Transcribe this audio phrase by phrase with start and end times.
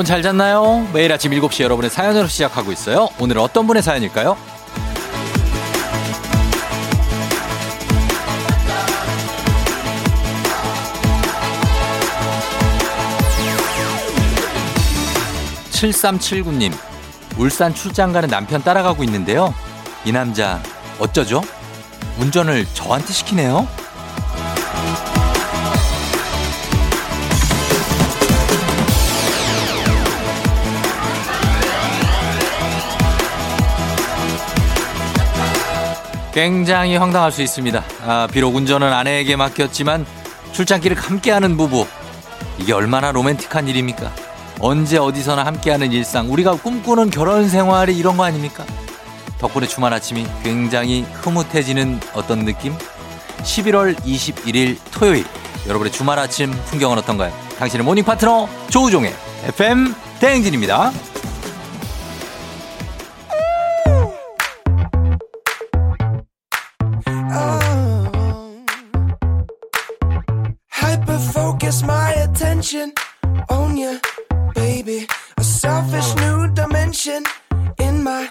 [0.00, 0.88] 여러분 잘 잤나요?
[0.94, 3.10] 매일 아침 7시 여러분의 사연으로 시작하고 있어요.
[3.18, 4.34] 오늘 어떤 분의 사연일까요?
[15.70, 16.72] 7379님,
[17.36, 19.52] 울산 출장 가는 남편 따라가고 있는데요.
[20.06, 20.62] 이 남자,
[20.98, 21.42] 어쩌죠?
[22.18, 23.68] 운전을 저한테 시키네요?
[36.32, 37.84] 굉장히 황당할 수 있습니다.
[38.06, 40.06] 아, 비록 운전은 아내에게 맡겼지만
[40.52, 41.86] 출장길을 함께하는 부부.
[42.58, 44.12] 이게 얼마나 로맨틱한 일입니까?
[44.60, 46.30] 언제 어디서나 함께하는 일상.
[46.30, 48.64] 우리가 꿈꾸는 결혼 생활이 이런 거 아닙니까?
[49.38, 52.76] 덕분에 주말 아침이 굉장히 흐뭇해지는 어떤 느낌?
[53.42, 55.24] 11월 21일 토요일.
[55.66, 57.32] 여러분의 주말 아침 풍경은 어떤가요?
[57.58, 60.92] 당신의 모닝 파트너 조우종의 FM 대행진입니다.
[72.70, 72.92] attention
[73.48, 74.00] on you,
[74.54, 75.06] baby.
[75.38, 77.24] A selfish new dimension
[77.78, 78.28] in my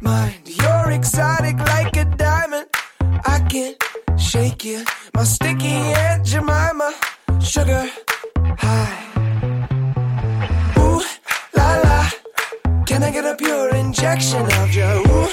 [0.00, 0.42] mind.
[0.44, 2.68] You're exotic like a diamond.
[3.26, 3.76] I can't
[4.18, 4.84] shake you.
[5.14, 5.74] My sticky
[6.04, 6.92] Aunt Jemima,
[7.40, 7.88] sugar
[8.58, 8.98] high.
[10.78, 11.02] Ooh
[11.56, 12.10] la la,
[12.86, 14.84] can I get a pure injection of you?
[14.84, 15.28] Ooh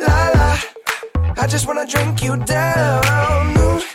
[0.00, 0.58] la la,
[1.38, 3.56] I just wanna drink you down.
[3.58, 3.91] Ooh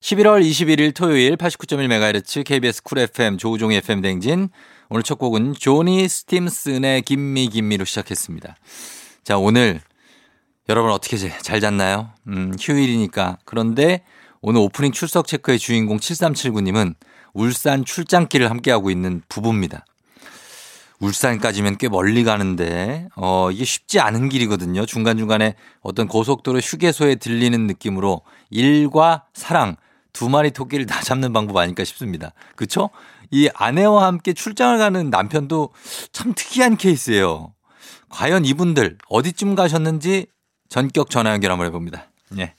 [0.00, 4.50] 11월 21일 토요일 89.1MHz KBS 쿨 FM 조우종의 FM 대행진.
[4.94, 8.54] 오늘 첫 곡은 조니 스팀슨의 Gimme Gimme로 시작했습니다.
[9.24, 9.80] 자, 오늘
[10.68, 12.10] 여러분 어떻게 잘 잤나요?
[12.28, 13.38] 음, 휴일이니까.
[13.44, 14.04] 그런데
[14.40, 16.94] 오늘 오프닝 출석 체크의 주인공 7379님은
[17.32, 19.84] 울산 출장길을 함께하고 있는 부부입니다.
[21.00, 24.86] 울산까지면 꽤 멀리 가는데, 어, 이게 쉽지 않은 길이거든요.
[24.86, 29.74] 중간중간에 어떤 고속도로 휴게소에 들리는 느낌으로 일과 사랑,
[30.12, 32.32] 두 마리 토끼를 다 잡는 방법 아닐까 싶습니다.
[32.54, 32.90] 그쵸?
[33.30, 35.70] 이 아내와 함께 출장을 가는 남편도
[36.12, 37.54] 참 특이한 케이스예요.
[38.08, 40.26] 과연 이분들 어디쯤 가셨는지
[40.68, 42.10] 전격 전화 연결 한번 해봅니다.
[42.38, 42.54] 예.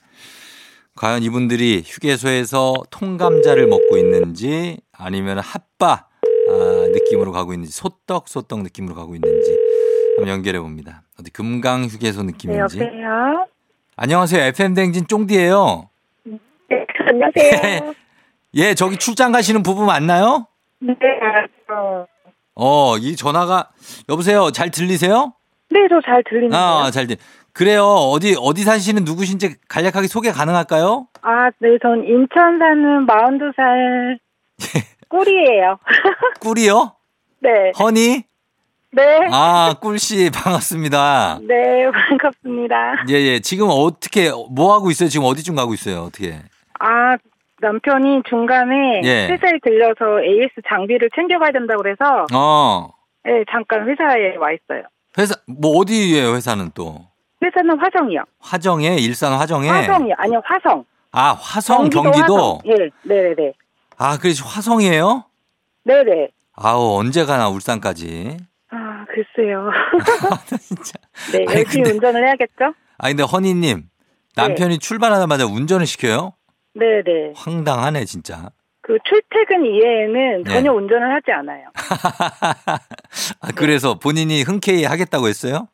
[0.96, 6.06] 과연 이분들이 휴게소에서 통감자를 먹고 있는지 아니면 핫바
[6.48, 9.58] 아, 느낌으로 가고 있는지 소떡 소떡 느낌으로 가고 있는지
[10.16, 11.02] 한번 연결해 봅니다.
[11.20, 12.78] 어디 금강 휴게소 느낌인지.
[12.78, 13.46] 네, 여보세요.
[13.96, 14.42] 안녕하세요.
[14.44, 15.90] FM 댕진 쫑디예요.
[16.24, 17.94] 네, 안녕하세요.
[18.54, 20.46] 예, 저기 출장 가시는 부부 맞나요?
[20.86, 22.06] 네, 알죠.
[22.54, 23.70] 어, 이 전화가
[24.08, 24.50] 여보세요.
[24.50, 25.32] 잘 들리세요?
[25.70, 26.58] 네, 저 잘 들립니다.
[26.58, 27.16] 아, 잘 들.
[27.52, 27.84] 그래요.
[27.84, 31.08] 어디 어디 사시는 누구신지 간략하게 소개 가능할까요?
[31.22, 34.18] 아, 네, 전 인천 사는 42살
[35.08, 35.78] 꿀이에요.
[36.40, 36.92] 꿀이요?
[37.40, 37.72] 네.
[37.78, 38.22] 허니?
[38.92, 39.02] 네.
[39.30, 41.40] 아, 꿀씨 반갑습니다.
[41.42, 43.04] 네, 반갑습니다.
[43.10, 43.40] 예, 예.
[43.40, 45.08] 지금 어떻게 뭐 하고 있어요?
[45.08, 46.02] 지금 어디쯤 가고 있어요?
[46.04, 46.40] 어떻게?
[46.78, 47.16] 아,
[47.60, 49.28] 남편이 중간에 예.
[49.28, 52.90] 회사에 들려서 AS 장비를 챙겨가야 된다고 그래서 어.
[53.24, 54.82] 네, 잠깐 회사에 와 있어요.
[55.18, 57.06] 회사 뭐 어디예요, 회사는 또?
[57.42, 58.22] 회사는 화성이요.
[58.40, 60.14] 화정에 일산 화정에 화성이요.
[60.18, 60.84] 아니요, 화성.
[61.12, 62.58] 아, 화성 경기도.
[62.58, 62.58] 화성.
[62.66, 63.52] 예, 네, 네.
[63.96, 65.24] 아, 그래서 화성이에요?
[65.84, 66.28] 네, 네.
[66.54, 68.36] 아우, 언제 가나 울산까지.
[68.70, 69.70] 아, 글쎄요.
[70.60, 70.92] 진짜.
[71.32, 72.74] 네, 아니, 열심히 근데- 운전을 해야겠죠?
[72.98, 73.84] 아, 근데 허니 님.
[74.36, 76.32] 남편이 출발하자마자 운전을 시켜요?
[76.76, 77.32] 네, 네.
[77.34, 78.50] 황당하네, 진짜.
[78.82, 80.52] 그 출퇴근 이외에는 네.
[80.52, 81.68] 전혀 운전을 하지 않아요.
[83.40, 85.68] 아, 그래서 본인이 흔쾌히 하겠다고 했어요?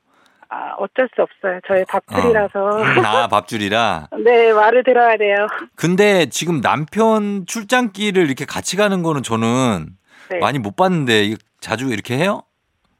[0.48, 1.60] 아, 어쩔 수 없어요.
[1.66, 2.82] 저희 밥풀이라서.
[2.82, 4.08] 음, 아, 밥줄이라.
[4.24, 5.46] 네, 말을 들어야 돼요.
[5.74, 9.88] 근데 지금 남편 출장길을 이렇게 같이 가는 거는 저는
[10.30, 10.38] 네.
[10.38, 12.42] 많이 못 봤는데 자주 이렇게 해요?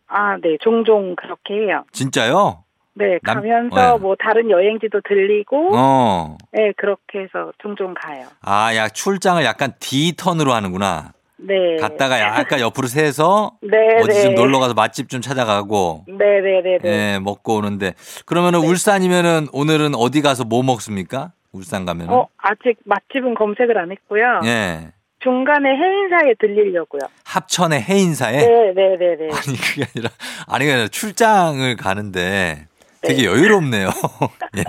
[0.09, 1.85] 아, 네, 종종 그렇게 해요.
[1.93, 2.65] 진짜요?
[2.95, 4.03] 네, 남- 가면서 네.
[4.03, 6.37] 뭐 다른 여행지도 들리고, 어.
[6.53, 8.27] 네, 그렇게 해서 종종 가요.
[8.43, 11.13] 아, 야, 출장을 약간 D 턴으로 하는구나.
[11.45, 11.77] 네.
[11.81, 12.21] 갔다가
[12.55, 14.23] 약간 옆으로 세서 네, 어디 네.
[14.23, 17.15] 좀 놀러 가서 맛집 좀 찾아가고 네, 네, 네, 네.
[17.15, 17.95] 예, 먹고 오는데
[18.27, 21.33] 그러면은 울산이면은 오늘은 어디 가서 뭐 먹습니까?
[21.51, 22.15] 울산 가면은?
[22.15, 24.41] 어, 아직 맛집은 검색을 안 했고요.
[24.45, 24.93] 예.
[25.19, 27.01] 중간에 해인사에 들리려고요.
[27.25, 29.29] 합천의 해인사에 네, 네, 네, 네.
[29.35, 30.11] 아니 그게 아니라
[30.47, 32.67] 아니 그게 아니라 출장을 가는데
[33.03, 33.89] 되게 여유롭네요.
[34.59, 34.65] 예.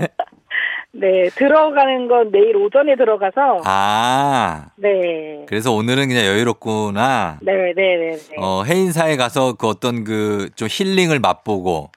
[0.96, 3.62] 네, 들어가는 건 내일 오전에 들어가서.
[3.66, 5.44] 아, 네.
[5.48, 7.40] 그래서 오늘은 그냥 여유롭구나.
[7.42, 8.36] 네, 네, 네, 네.
[8.38, 11.90] 어, 해인사에 가서 그 어떤 그 좀 힐링을 맛보고,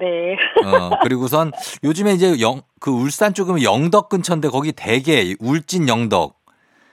[0.00, 0.36] 네.
[0.64, 1.52] 어, 그리고선
[1.84, 6.40] 요즘에 이제 영, 그 울산 쪽은 영덕 근처인데 거기 대게, 울진 영덕.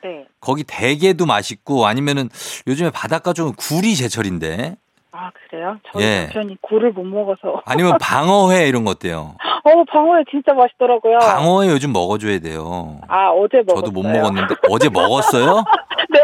[0.04, 0.26] 네.
[0.40, 2.30] 거기 대게도 맛있고 아니면은
[2.68, 4.76] 요즘에 바닷가 쪽은 굴이 제철인데
[5.12, 5.78] 아, 그래요?
[5.92, 6.20] 저희 예.
[6.26, 7.62] 남편이 굴을 못 먹어서.
[7.66, 9.36] 아니면 방어회 이런 거 어때요?
[9.64, 11.18] 어, 방어회 진짜 맛있더라고요.
[11.20, 13.00] 방어회 요즘 먹어줘야 돼요.
[13.08, 13.82] 아, 어제 먹었어요.
[13.82, 15.64] 저도 못 먹었는데 어제 먹었어요?
[16.12, 16.20] 네.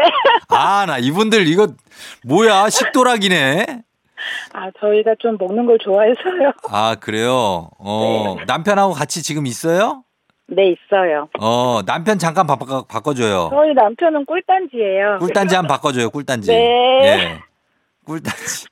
[0.48, 1.68] 아 나 이분들 이거
[2.24, 3.82] 뭐야 식도락이네.
[4.54, 6.52] 아, 저희가 좀 먹는 걸 좋아해서요.
[6.70, 7.68] 아 그래요.
[7.78, 10.02] 어 남편하고 같이 지금 있어요?
[10.48, 11.28] 네, 있어요.
[11.40, 13.50] 어 남편 잠깐 바꿔 바꿔줘요.
[13.52, 15.18] 저희 남편은 꿀단지예요.
[15.18, 16.10] 꿀단지 한번 바꿔줘요.
[16.10, 16.52] 꿀단지.
[16.52, 17.00] 네.
[17.02, 17.40] 예.
[18.06, 18.66] 꿀단지.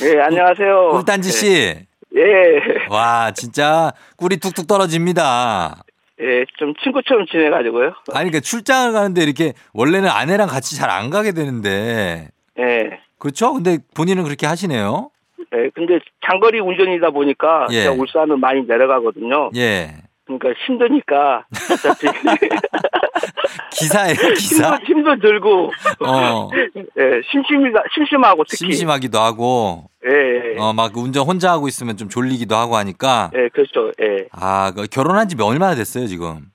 [0.00, 0.88] 예, 안녕하세요.
[0.92, 1.76] 꿀단지 씨.
[2.14, 5.82] 예, 와 진짜 꿀이 뚝뚝 떨어집니다.
[6.20, 7.86] 예, 좀 친구처럼 지내가지고요.
[8.12, 12.28] 아니 그러니까 출장을 가는데 이렇게 원래는 아내랑 같이 잘 안 가게 되는데
[12.58, 12.98] 예.
[13.18, 13.52] 그렇죠?
[13.54, 15.10] 근데 본인은 그렇게 하시네요.
[15.54, 17.82] 예, 근데 장거리 운전이다 보니까 예.
[17.84, 19.50] 제가 울산은 많이 내려가거든요.
[19.56, 19.94] 예.
[20.24, 22.06] 그러니까 힘드니까 어차피
[23.72, 24.76] 기사예요, 기사.
[24.76, 25.72] 힘도, 힘도 들고
[26.06, 26.48] 어.
[26.76, 32.54] 예, 심심이가 심심하고 특히 심심하기도 하고 예, 예, 어막 운전 혼자 하고 있으면 좀 졸리기도
[32.54, 33.90] 하고 하니까 예, 그렇죠.
[34.00, 36.46] 예, 아, 그 결혼한 지 얼마나 됐어요, 지금?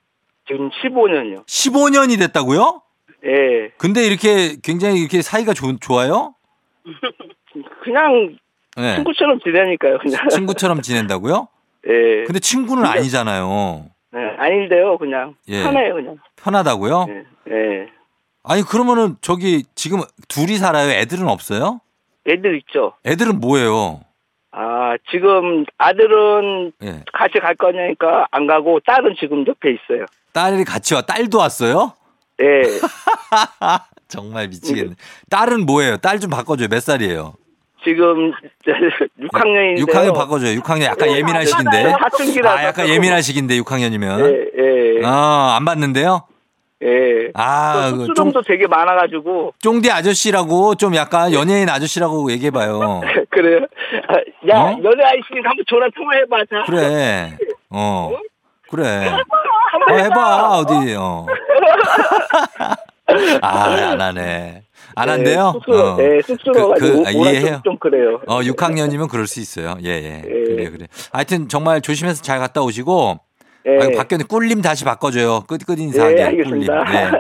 [0.48, 1.46] 지금 15년이요.
[1.46, 2.82] 15년이 됐다고요?
[3.26, 6.36] 예, 근데 이렇게 굉장히 이렇게 사이가 좋, 좋아요?
[7.84, 8.38] 그냥
[8.78, 8.96] 네.
[8.96, 10.30] 친구처럼 지내니까요, 그냥.
[10.30, 11.48] 친구처럼 지낸다고요?
[11.88, 13.86] 예, 근데 친구는 아니잖아요.
[14.16, 15.64] 예, 아닌데요, 그냥 예.
[15.64, 16.18] 편해요, 그냥.
[16.38, 17.06] 편하다고요?
[17.10, 17.88] 예, 예.
[18.44, 20.90] 아니 그러면은 저기 지금 둘이 살아요?
[20.90, 21.82] 애들은 없어요?
[22.28, 22.94] 애들 있죠.
[23.06, 24.02] 애들은 뭐예요?
[24.52, 27.04] 아, 지금 아들은 예.
[27.14, 30.06] 같이 갈 거냐니까 안 가고 딸은 지금 옆에 있어요.
[30.34, 31.02] 딸이 같이 와.
[31.02, 31.94] 딸도 왔어요?
[32.42, 32.62] 예.
[34.08, 34.96] 정말 미치겠네.
[35.30, 35.98] 딸은 뭐예요?
[35.98, 36.68] 딸 좀 바꿔줘요.
[36.70, 37.34] 몇 살이에요?
[37.88, 38.34] 지금
[39.18, 39.88] 6학년인데요.
[39.88, 40.60] 6학년 바꿔줘요.
[40.60, 41.94] 6학년 약간 네, 예민할 시기인데.
[42.02, 44.26] 사춘기라서 아, 약간 예민할 시기인데 6학년이면.
[44.26, 45.06] 예, 예.
[45.06, 46.24] 아, 안 봤는데요?
[46.84, 47.32] 예.
[47.34, 53.02] 아, 그 쫑, 수lum도 되게 많아가지고 쫑디 아저씨라고 좀 약간 연예인 아저씨라고 얘기해봐요.
[53.32, 53.60] 그래요.
[54.10, 54.16] 아,
[54.50, 54.78] 야 어?
[54.84, 56.38] 연애 아이씨니까 한번 전화 통화해봐.
[56.50, 56.64] 자.
[56.66, 57.38] 그래.
[57.70, 58.12] 어.
[58.70, 59.08] 그래.
[59.90, 61.26] 어, 해봐, 어디, 어.
[63.42, 64.64] 아, 안 하네.
[64.98, 65.52] 안 한대요?
[65.54, 65.98] 쑥스러, 어.
[66.00, 67.54] 예, 쑥스러워가지고 그, 그, 아, 이해해요.
[67.56, 68.20] 좀, 좀 그래요.
[68.28, 69.78] 어, 6학년이면 그럴 수 있어요.
[69.84, 70.24] 예, 예.
[70.26, 70.30] 예.
[70.30, 70.88] 그래, 그래.
[71.12, 73.20] 하여튼 정말 조심해서 잘 갔다 오시고.
[73.68, 73.84] 예.
[73.84, 75.42] 아유, 박견이 꿀님 다시 바꿔줘요.
[75.48, 76.18] 끝, 끝 인사하게.
[76.18, 76.84] 예, 알겠습니다.
[76.84, 76.96] 꿀님.
[76.96, 77.12] 예.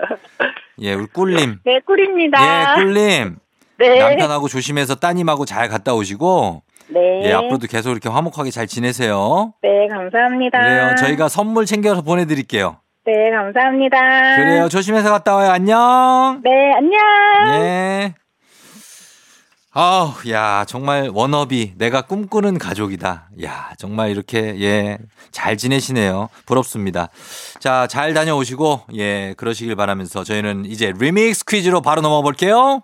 [0.89, 1.59] 예, 우리 꿀님.
[1.65, 2.75] 네, 꿀입니다.
[2.77, 3.37] 예, 꿀님.
[3.79, 3.99] 네.
[3.99, 6.63] 남편하고 조심해서 따님하고 잘 갔다 오시고.
[6.89, 7.21] 네.
[7.25, 9.53] 예, 앞으로도 계속 이렇게 화목하게 잘 지내세요.
[9.61, 10.59] 네, 감사합니다.
[10.59, 10.95] 그래요.
[10.97, 12.77] 저희가 선물 챙겨서 보내드릴게요.
[13.07, 14.35] 네, 감사합니다.
[14.35, 14.67] 그래요.
[14.67, 15.49] 조심해서 갔다 와요.
[15.49, 16.41] 안녕.
[16.43, 17.63] 네, 안녕.
[17.63, 18.13] 예.
[19.71, 21.75] 아우, 야, 정말 워너비.
[21.77, 23.29] 내가 꿈꾸는 가족이다.
[23.45, 24.97] 야, 정말 이렇게, 예,
[25.31, 26.27] 잘 지내시네요.
[26.45, 27.07] 부럽습니다.
[27.59, 32.81] 자, 잘 다녀오시고, 예, 그러시길 바라면서 저희는 이제 리믹스 퀴즈로 바로 넘어가 볼게요.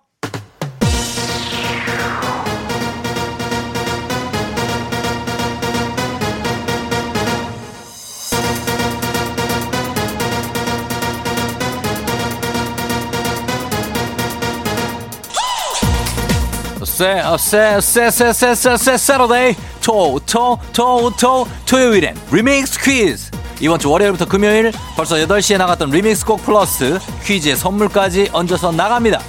[16.93, 22.79] 세, 어, 세, 세, 세, 세, 세, 세, 세러데이 토, 토, 토, 토, 토요일엔 리믹스
[22.83, 23.31] 퀴즈.
[23.59, 29.19] 이번 주 월요일부터 금요일 벌써 8시에 나갔던 리믹스 곡 플러스 퀴즈의 선물까지 얹어서 나갑니다.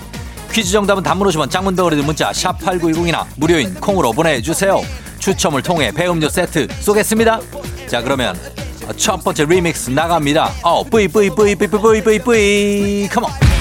[0.53, 4.83] 퀴즈 정답은 단문 50원, 장문 덩어리 문자 샵 8910이나 무료인 콩으로 보내주세요.
[5.19, 7.41] 추첨을 통해 배음료 세트 쏘겠습니다.
[7.87, 8.39] 자, 그러면
[8.99, 10.53] 첫 번째 리믹스 나갑니다.
[10.63, 13.54] 어, 뿌이, 뿌이, 뿌이, 뿌이, 뿌이, 뿌이, 뿌이, come on.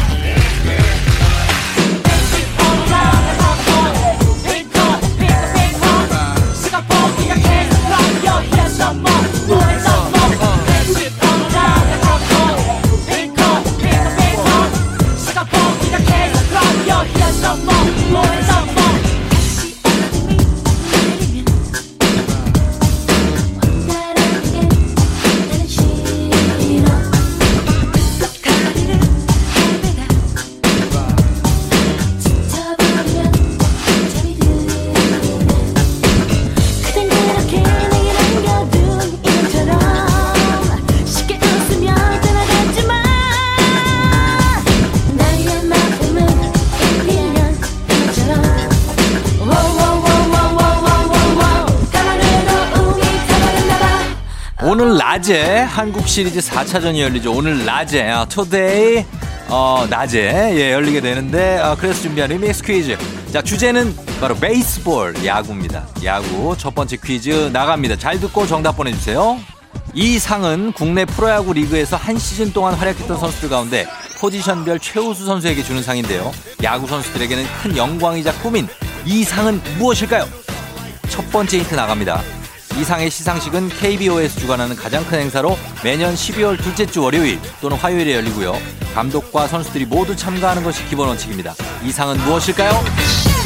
[55.23, 57.31] 낮에 한국 시리즈 4차전이 열리죠.
[57.31, 59.05] 오늘 낮에, 아, today,
[59.47, 60.19] 어, 낮에,
[60.53, 62.97] 예, 열리게 되는데, 아, 그래서 준비한 리믹스 퀴즈.
[63.31, 65.87] 자, 주제는 바로 베이스볼, 야구입니다.
[66.03, 67.95] 야구 첫 번째 퀴즈 나갑니다.
[67.95, 69.39] 잘 듣고 정답 보내주세요.
[69.93, 73.87] 이 상은 국내 프로야구 리그에서 한 시즌 동안 활약했던 선수들 가운데
[74.19, 76.33] 포지션별 최우수 선수에게 주는 상인데요.
[76.63, 78.67] 야구 선수들에게는 큰 영광이자 꿈인
[79.05, 80.27] 이 상은 무엇일까요?
[81.07, 82.42] 첫 번째 힌트 나갑니다.
[82.77, 88.15] 이 상의 시상식은 KBO에서 주관하는 가장 큰 행사로 매년 12월 둘째 주 월요일 또는 화요일에
[88.15, 88.57] 열리고요.
[88.95, 91.53] 감독과 선수들이 모두 참가하는 것이 기본 원칙입니다.
[91.83, 93.42] 이 상은 무엇일까요?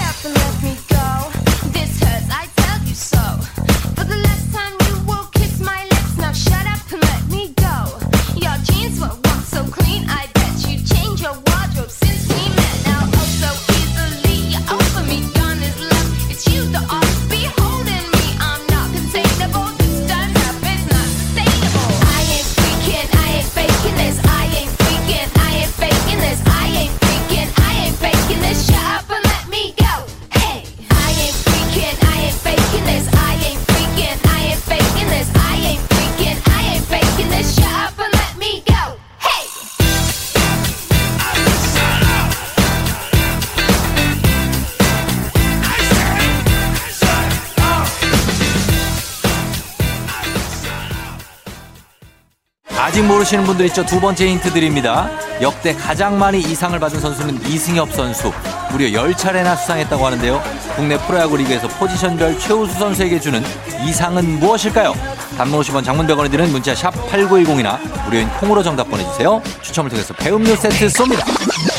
[53.27, 53.85] 모르시는 분들 있죠?
[53.85, 55.09] 두 번째 힌트 드립니다.
[55.41, 58.31] 역대 가장 많이 이상을 받은 선수는 이승엽 선수.
[58.71, 60.41] 무려 10차례나 수상했다고 하는데요.
[60.75, 63.43] 국내 프로야구 리그에서 포지션별 최우수 선수에게 주는
[63.85, 64.93] 이상은 무엇일까요?
[65.37, 69.41] 단문 50원 장문 100원이 드는 문자 샵 8910이나 무료인 콩으로 정답 보내주세요.
[69.61, 71.76] 추첨을 통해서 배음료 세트 쏩니다.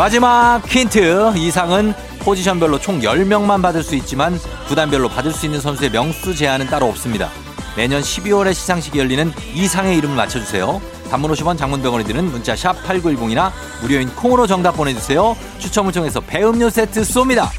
[0.00, 1.36] 마지막 힌트.
[1.36, 6.86] 이상은 포지션별로 총 10명만 받을 수 있지만 구단별로 받을 수 있는 선수의 명수 제한은 따로
[6.86, 7.28] 없습니다.
[7.76, 10.80] 매년 12월에 시상식이 열리는 이 상의 이름을 맞춰주세요.
[11.10, 13.52] 단문 50원 장문병원이 드는 문자 샵 8910이나
[13.82, 15.36] 무료인 콩으로 정답 보내주세요.
[15.58, 17.50] 추첨을 통해서 배음료 세트 쏩니다.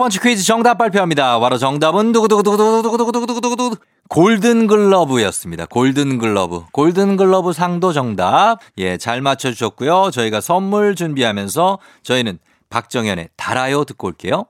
[0.00, 1.38] 번째 퀴즈 정답 발표합니다.
[1.38, 3.76] 바로 정답은 두구두구두구두구두구두구두구두구
[4.08, 5.66] 골든 글러브였습니다.
[5.66, 6.64] 골든 글러브.
[6.72, 8.58] 골든 글러브 상도 정답.
[8.78, 10.10] 예, 잘 맞춰 주셨고요.
[10.10, 12.38] 저희가 선물 준비하면서 저희는
[12.70, 14.46] 박정현의 달아요 듣고 올게요.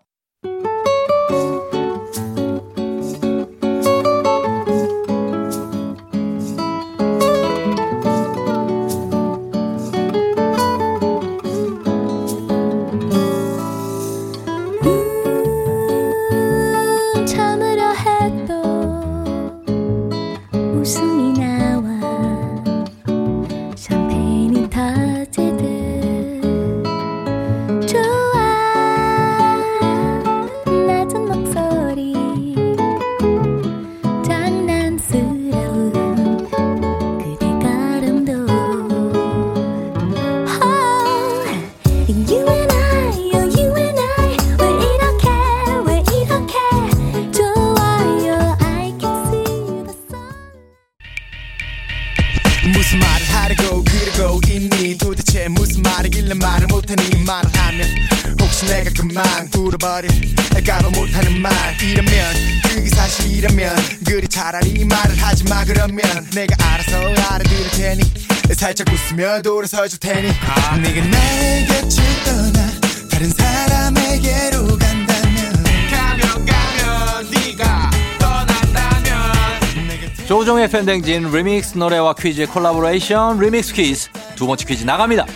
[69.21, 72.71] 살짝 웃으며 돌아서 줄 테니 네가 나의 곁을 떠나
[73.11, 75.53] 다른 사람에게로 간다면
[75.91, 84.65] 가면 가면 네가 떠난다면 조우종의 FM 대행진 리믹스 노래와 퀴즈의 콜라보레이션 리믹스 퀴즈 두 번째
[84.65, 85.27] 퀴즈 나갑니다.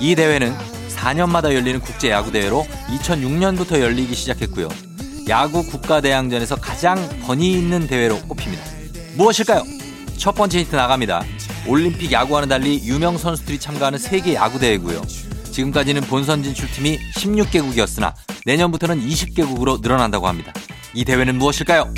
[0.00, 0.56] 이 대회는
[0.96, 2.66] 4년마다 열리는 국제 야구 대회로
[2.98, 4.70] 2006년부터 열리기 시작했고요.
[5.28, 8.64] 야구 국가대항전에서 가장 권위 있는 대회로 꼽힙니다.
[9.16, 9.64] 무엇일까요?
[10.16, 11.22] 첫 번째 힌트 나갑니다.
[11.68, 15.02] 올림픽 야구와는 달리 유명 선수들이 참가하는 세계 야구 대회고요.
[15.50, 20.52] 지금까지는 본선 진출팀이 16개국이었으나 내년부터는 20개국으로 늘어난다고 합니다.
[20.94, 21.92] 이 대회는 무엇일까요?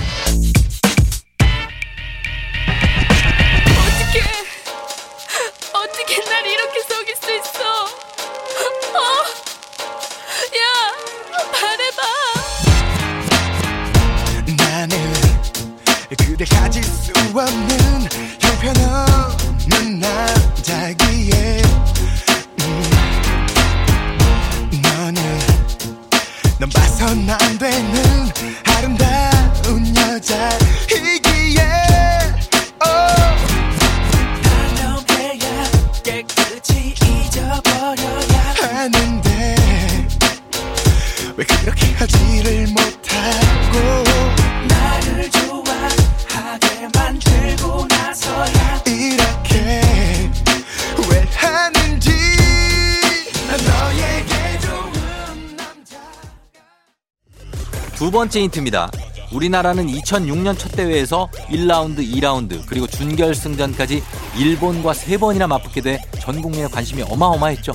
[58.18, 58.90] 번째 힌트입니다.
[59.30, 64.02] 우리나라는 2006년 첫 대회에서 1라운드, 2라운드, 그리고 준결승전까지
[64.36, 67.72] 일본과 세 번이나 맞붙게 돼 전 국민의 관심이 어마어마했죠.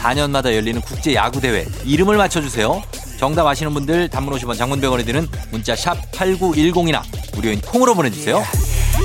[0.00, 2.82] 4년마다 열리는 국제 야구 대회 이름을 맞춰 주세요.
[3.20, 7.00] 정답 아시는 분들 단문 50원 장문 100원이 드는 문자 샵 8910이나
[7.36, 8.42] 무료인 콩으로 보내 주세요.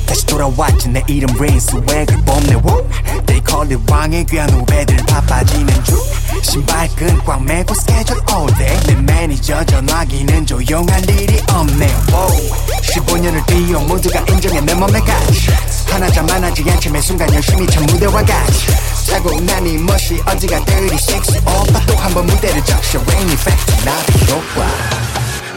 [0.07, 2.89] 다시 돌아왔지 내 이름 Rain swag을 뽐내 whoo
[3.27, 5.97] They call it 왕의 귀환 후배들 바빠지는 중
[6.43, 8.79] 신발끈 꽉 매고 스케줄 all day.
[8.87, 11.85] 내 매니저 전화기는 조용할 일이 없네.
[12.11, 12.51] Wow.
[12.93, 14.61] 15년을 뛰어 모두가 인정해.
[14.61, 15.49] 내 몸에 같이
[15.89, 16.89] 하나자만 하지 않지.
[16.89, 18.67] 매 순간 열심히 참 무대와 같이.
[19.09, 22.99] 타고 나니 멋이 어디가 36 오빠 또 한 번 무대를 적셔.
[23.01, 24.67] Rainy Factor 나비 효과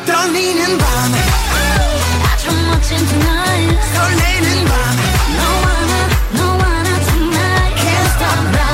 [0.07, 0.79] 떨리는
[2.71, 3.79] 멋진 tonight.
[3.95, 5.01] 설레는 밤에.
[5.37, 6.03] No wanna,
[6.39, 7.75] no wanna tonight.
[7.83, 8.66] Can't stop now,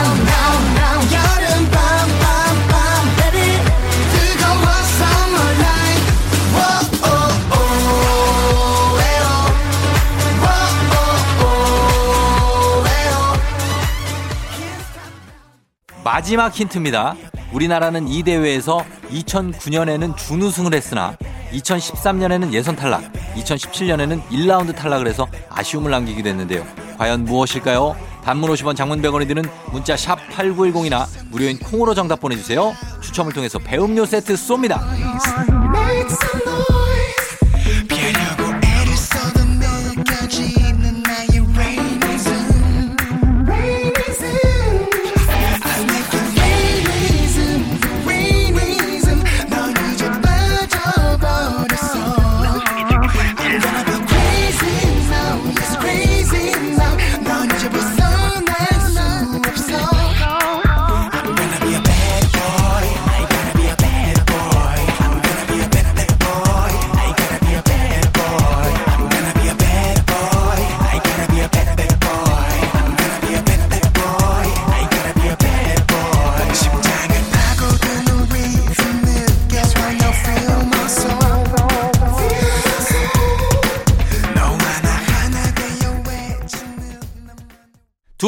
[16.22, 17.16] 마지막 힌트입니다.
[17.52, 21.16] 우리나라는 이 대회에서 2009년에는 준우승을 했으나
[21.50, 26.64] 2013년에는 예선 탈락, 2017년에는 1라운드 탈락을 해서 아쉬움을 남기기도 했는데요.
[26.96, 27.96] 과연 무엇일까요?
[28.22, 32.72] 단문 50원 장문 100원이 드는 문자 샵 8910이나 무료인 콩으로 정답 보내주세요.
[33.00, 34.78] 추첨을 통해서 배음료 세트 쏩니다.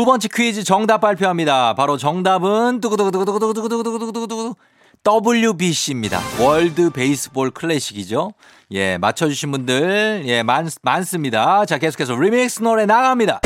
[0.04, 1.72] 두 번째 퀴즈 정답 발표합니다.
[1.72, 4.54] 바로 정답은 두구두구두구두구두구두구두구두구두구
[5.02, 6.20] WBC입니다.
[6.38, 8.32] 월드 베이스볼 클래식이죠.
[8.72, 11.64] 예, 맞춰주신 분들, 예, 많, 많습니다.
[11.64, 13.40] 자, 계속해서 리믹스 노래 나갑니다.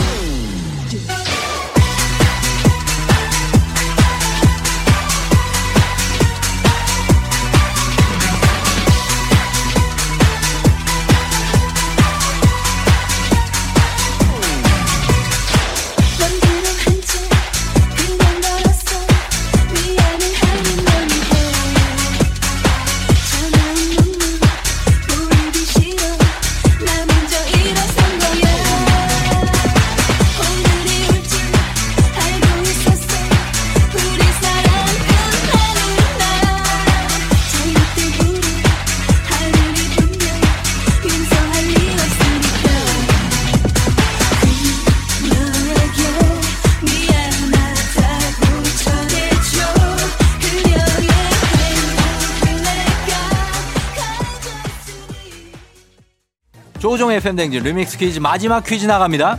[57.28, 59.38] FM 대행진 리믹스 퀴즈 마지막 퀴즈 나갑니다.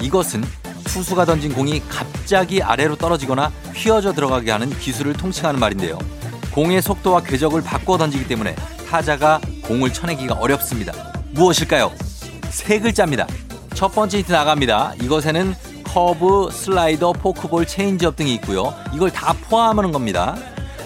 [0.00, 0.44] 이것은
[0.84, 5.98] 투수가 던진 공이 갑자기 아래로 떨어지거나 휘어져 들어가게 하는 기술을 통칭하는 말인데요.
[6.52, 8.54] 공의 속도와 궤적을 바꿔 던지기 때문에
[8.88, 10.92] 타자가 공을 쳐내기가 어렵습니다.
[11.32, 11.90] 무엇일까요?
[12.50, 13.26] 세 글자입니다.
[13.74, 14.94] 첫 번째 힌트 나갑니다.
[15.02, 18.72] 이것에는 커브, 슬라이더, 포크볼, 체인지업 등이 있고요.
[18.94, 20.36] 이걸 다 포함하는 겁니다.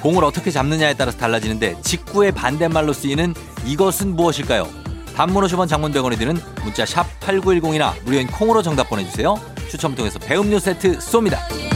[0.00, 3.34] 공을 어떻게 잡느냐에 따라서 달라지는데 직구의 반대말로 쓰이는
[3.66, 4.83] 이것은 무엇일까요?
[5.14, 9.40] 단문 50원 장문 100원이 드는 문자 샵 8910이나 무료인 콩으로 정답 보내주세요.
[9.68, 11.73] 추첨 통해서 배음료 세트 쏩니다.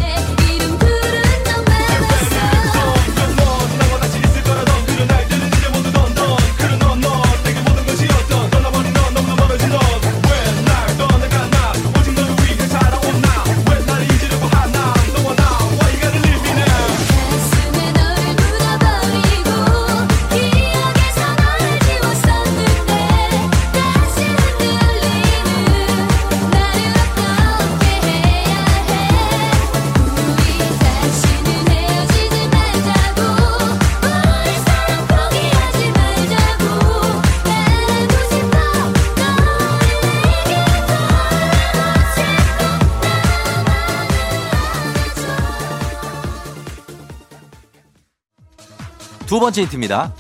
[49.38, 50.12] 두 번째 힌트입니다.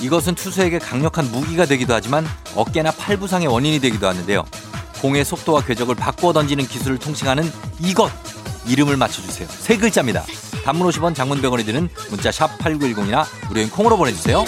[0.00, 4.44] 이것은 투수에게 강력한 무기가 되기도 하지만 어깨나 팔 부상의 원인이 되기도 하는데요.
[5.02, 8.12] 공의 속도와 궤적을 바꿔 던지는 기술을 통칭하는 이것
[8.68, 9.48] 이름을 맞춰주세요.
[9.50, 10.24] 세 글자입니다.
[10.64, 14.44] 단문 50원 장문 100원이 드는 문자 샵 8910이나 무료인 콩으로 보내주세요.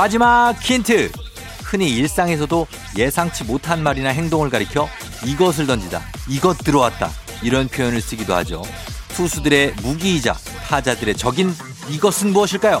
[0.00, 1.12] 마지막 힌트.
[1.62, 4.88] 흔히 일상에서도 예상치 못한 말이나 행동을 가리켜
[5.26, 7.10] 이것을 던지다, 이것 들어왔다
[7.42, 8.62] 이런 표현을 쓰기도 하죠.
[9.10, 10.32] 투수들의 무기이자
[10.68, 11.54] 타자들의 적인
[11.90, 12.80] 이것은 무엇일까요?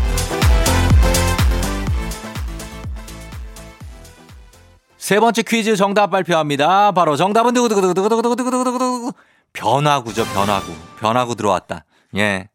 [5.01, 6.91] 세 번째 퀴즈 정답 발표합니다.
[6.91, 9.13] 바로 정답은 두구두구두구두구두구두구두구
[9.51, 10.73] 변화구죠, 변화구.
[10.99, 11.85] 변화구 들어왔다.
[12.17, 12.49] 예.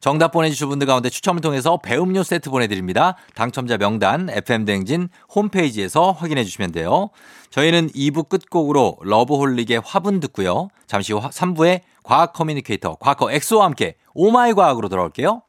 [0.00, 3.14] 정답 보내주신 분들 가운데 추첨을 통해서 배음료 세트 보내드립니다.
[3.36, 7.10] 당첨자 명단 FM대행진 홈페이지에서 확인해 주시면 돼요.
[7.50, 10.70] 저희는 2부 끝곡으로 러브홀릭의 화분 듣고요.
[10.88, 15.42] 잠시 후 3부에 과학 커뮤니케이터 과커 엑소와 함께 oh my 과학으로 돌아올게요.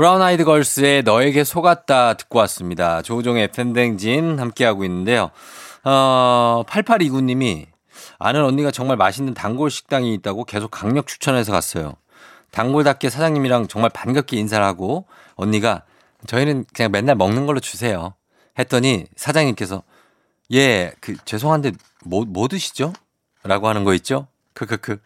[0.00, 3.02] 브라운 아이드 걸스의 너에게 속았다 듣고 왔습니다.
[3.02, 5.30] 조우종의 팬댕진 함께하고 있는데요.
[5.84, 7.66] 어, 8829님이
[8.18, 11.96] 아는 언니가 정말 맛있는 단골 식당이 있다고 계속 강력 추천해서 갔어요.
[12.50, 15.82] 단골답게 사장님이랑 정말 반갑게 인사를 하고 언니가
[16.26, 18.14] 저희는 그냥 맨날 먹는 걸로 주세요.
[18.58, 19.82] 했더니 사장님께서
[20.54, 21.72] 예, 그 죄송한데
[22.06, 22.94] 뭐, 뭐 드시죠?
[23.42, 24.28] 라고 하는 거 있죠?
[24.54, 24.98] 크크크.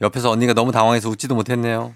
[0.00, 1.94] 옆에서 언니가 너무 당황해서 웃지도 못했네요.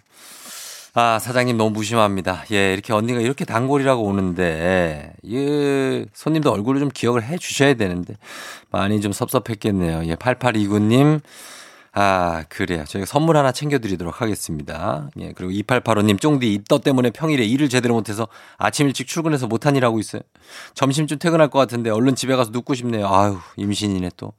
[0.97, 2.45] 아, 사장님 너무 무심합니다.
[2.53, 8.15] 예, 이렇게 언니가 이렇게 단골이라고 오는데, 예, 손님도 얼굴을 좀 기억을 해 주셔야 되는데,
[8.71, 10.05] 많이 좀 섭섭했겠네요.
[10.07, 11.21] 예, 8829님.
[11.95, 12.85] 아, 그래요.
[12.87, 15.11] 저희가 선물 하나 챙겨드리도록 하겠습니다.
[15.19, 19.85] 예, 그리고 2885님, 쫑디 입덧 때문에 평일에 일을 제대로 못해서 아침 일찍 출근해서 못한 일
[19.85, 20.23] 하고 있어요.
[20.75, 23.09] 점심쯤 퇴근할 것 같은데 얼른 집에 가서 눕고 싶네요.
[23.09, 24.33] 아유, 임신이네 또.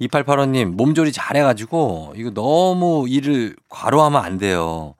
[0.00, 4.94] 2885님, 몸조리 잘해가지고, 이거 너무 일을 과로하면 안 돼요.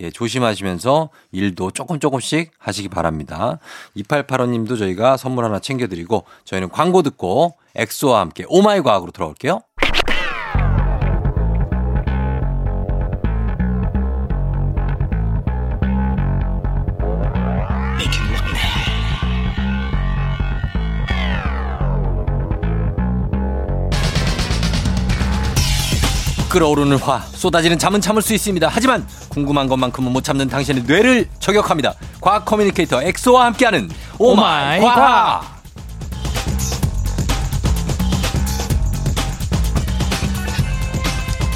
[0.00, 3.58] 예, 조심하시면서 일도 조금 조금씩 하시기 바랍니다.
[3.96, 9.60] 2885님도 저희가 선물 하나 챙겨드리고 저희는 광고 듣고 엑소와 함께 오마이 과학으로 돌아올게요.
[26.50, 28.68] 끓어오르는 화 쏟아지는 잠은 참을 수 있습니다.
[28.70, 31.94] 하지만 궁금한 것만큼은 못 참는 당신의 뇌를 저격합니다.
[32.20, 35.60] 과학 커뮤니케이터 엑소와 함께하는 oh my 과학.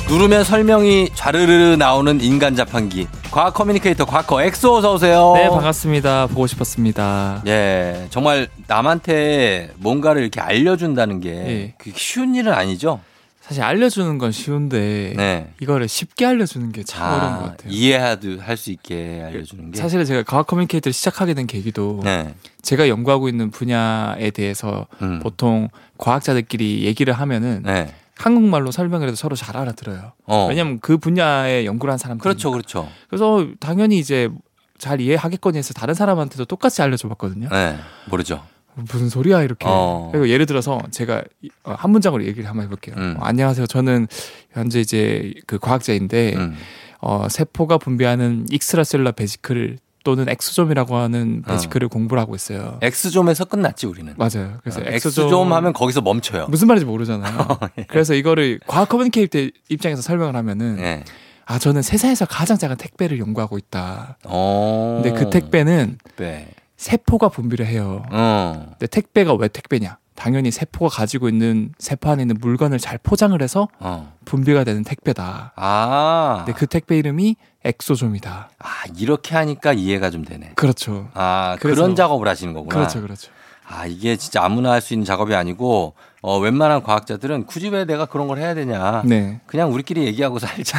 [0.09, 5.33] 누르면 설명이 좌르르 나오는 인간 자판기 과학 커뮤니케이터 과커 엑소 어서 오세요.
[5.35, 6.29] 네, 반갑습니다.
[6.29, 7.43] 보고 싶었습니다.
[7.49, 11.93] 예, 정말 남한테 뭔가를 이렇게 알려준다는 게 예.
[11.97, 13.01] 쉬운 일은 아니죠.
[13.47, 15.53] 사실 알려주는 건 쉬운데 네.
[15.61, 17.71] 이거를 쉽게 알려주는 게참 어려운 것 같아요.
[17.71, 19.79] 이해도 할 수 있게 알려주는 게.
[19.79, 22.35] 사실은 제가 과학 커뮤니케이터를 시작하게 된 계기도 네.
[22.63, 25.21] 제가 연구하고 있는 분야에 대해서 음.
[25.21, 27.95] 보통 과학자들끼리 얘기를 하면은 네.
[28.17, 30.13] 한국말로 설명을 해도 서로 잘 알아들어요.
[30.25, 30.47] 어.
[30.49, 32.23] 왜냐면 그 분야에 연구를 한 사람들.
[32.23, 32.89] 그렇죠, 그렇죠.
[33.11, 34.31] 그래서 당연히 이제
[34.79, 37.51] 잘 이해하겠거니 해서 다른 사람한테도 똑같이 알려줘 봤거든요.
[37.51, 37.77] 네.
[38.07, 38.43] 모르죠.
[38.75, 39.67] 무슨 소리야 이렇게.
[39.69, 40.09] 어.
[40.13, 42.95] 그리고 예를 들어서 제가 이- 어, 한 문장으로 얘기를 한번 해볼게요.
[42.99, 43.17] 음.
[43.19, 43.67] 어, 안녕하세요.
[43.67, 44.07] 저는
[44.53, 46.57] 현재 이제 그 과학자인데 음.
[47.01, 51.53] 어, 세포가 분비하는 extracellular vesicle 또는 exosome이라고 하는 어.
[51.53, 52.79] vesicle을 공부를 하고 있어요.
[52.83, 54.13] exosome에서 끝났지 우리는.
[54.17, 54.59] 맞아요.
[54.63, 56.47] 그래서 어, exosome, exosome 하면 거기서 멈춰요.
[56.49, 57.47] 무슨 말인지 모르잖아요.
[57.79, 57.85] 예.
[57.85, 59.39] 그래서 이거를 과학 커뮤니케이터
[59.71, 61.05] 입장에서 설명을 하면은 네.
[61.47, 64.17] 아 저는 세상에서 가장 작은 택배를 연구하고 있다.
[64.25, 65.01] 어.
[65.03, 66.49] 근데 그 택배는 택배.
[66.77, 68.03] 세포가 분비를 해요.
[68.11, 68.67] 어.
[68.71, 69.99] 근데 택배가 왜 택배냐?
[70.15, 74.13] 당연히 세포가 가지고 있는 세포 안에 있는 물건을 잘 포장을 해서 어.
[74.25, 75.53] 분비가 되는 택배다.
[75.57, 76.43] 아.
[76.45, 78.51] 근데 그 택배 이름이 엑소좀이다.
[78.59, 80.53] 아 이렇게 하니까 이해가 좀 되네.
[80.55, 81.09] 그렇죠.
[81.15, 82.75] 아 그런 작업을 하시는 거구나.
[82.75, 83.31] 그렇죠, 그렇죠.
[83.67, 88.07] 아 이게 진짜 아무나 할 수 있는 작업이 아니고 어, 웬만한 과학자들은 굳이 왜 내가
[88.07, 89.03] 그런 걸 해야 되냐.
[89.05, 89.41] 네.
[89.47, 90.79] 그냥 우리끼리 얘기하고 살자.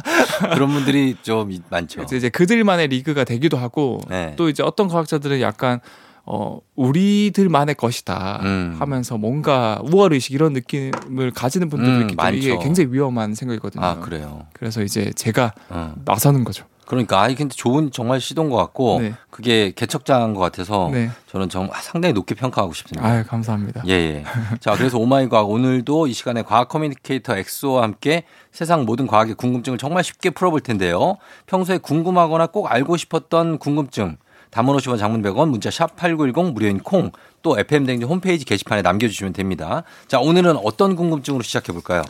[0.54, 2.02] 그런 분들이 좀 이- 많죠.
[2.02, 4.34] 이제 그들만의 리그가 되기도 하고 네.
[4.36, 5.80] 또 이제 어떤 과학자들은 약간
[6.28, 8.76] 어 우리들만의 것이다 음.
[8.78, 12.58] 하면서 뭔가 우월 의식 이런 느낌을 가지는 분들도 음, 있기 때문에 이게.
[12.58, 13.84] 굉장히 위험한 생각이거든요.
[13.84, 14.46] 아 그래요.
[14.52, 15.94] 그래서 이제 제가 어.
[16.04, 16.64] 나서는 거죠.
[16.86, 19.14] 그러니까 아이 근데 좋은 정말 시도인 것 같고 네.
[19.28, 21.10] 그게 개척자인 것 같아서 네.
[21.26, 23.06] 저는 정 상당히 높게 평가하고 싶습니다.
[23.06, 23.82] 아유 감사합니다.
[23.88, 24.24] 예, 예.
[24.60, 28.22] 자, 그래서 oh my 과학 오늘도 이 시간에 과학 커뮤니케이터 엑소와 함께
[28.52, 31.16] 세상 모든 과학의 궁금증을 정말 쉽게 풀어볼 텐데요.
[31.46, 34.16] 평소에 궁금하거나 꼭 알고 싶었던 궁금증
[34.50, 37.10] 담은 50원 장문 100원 문자 샵 8910 무료인 콩
[37.46, 39.84] 또 FM댕진 홈페이지 게시판에 남겨주시면 됩니다.
[40.08, 42.02] 자, 오늘은 어떤 궁금증으로 시작해 볼까요?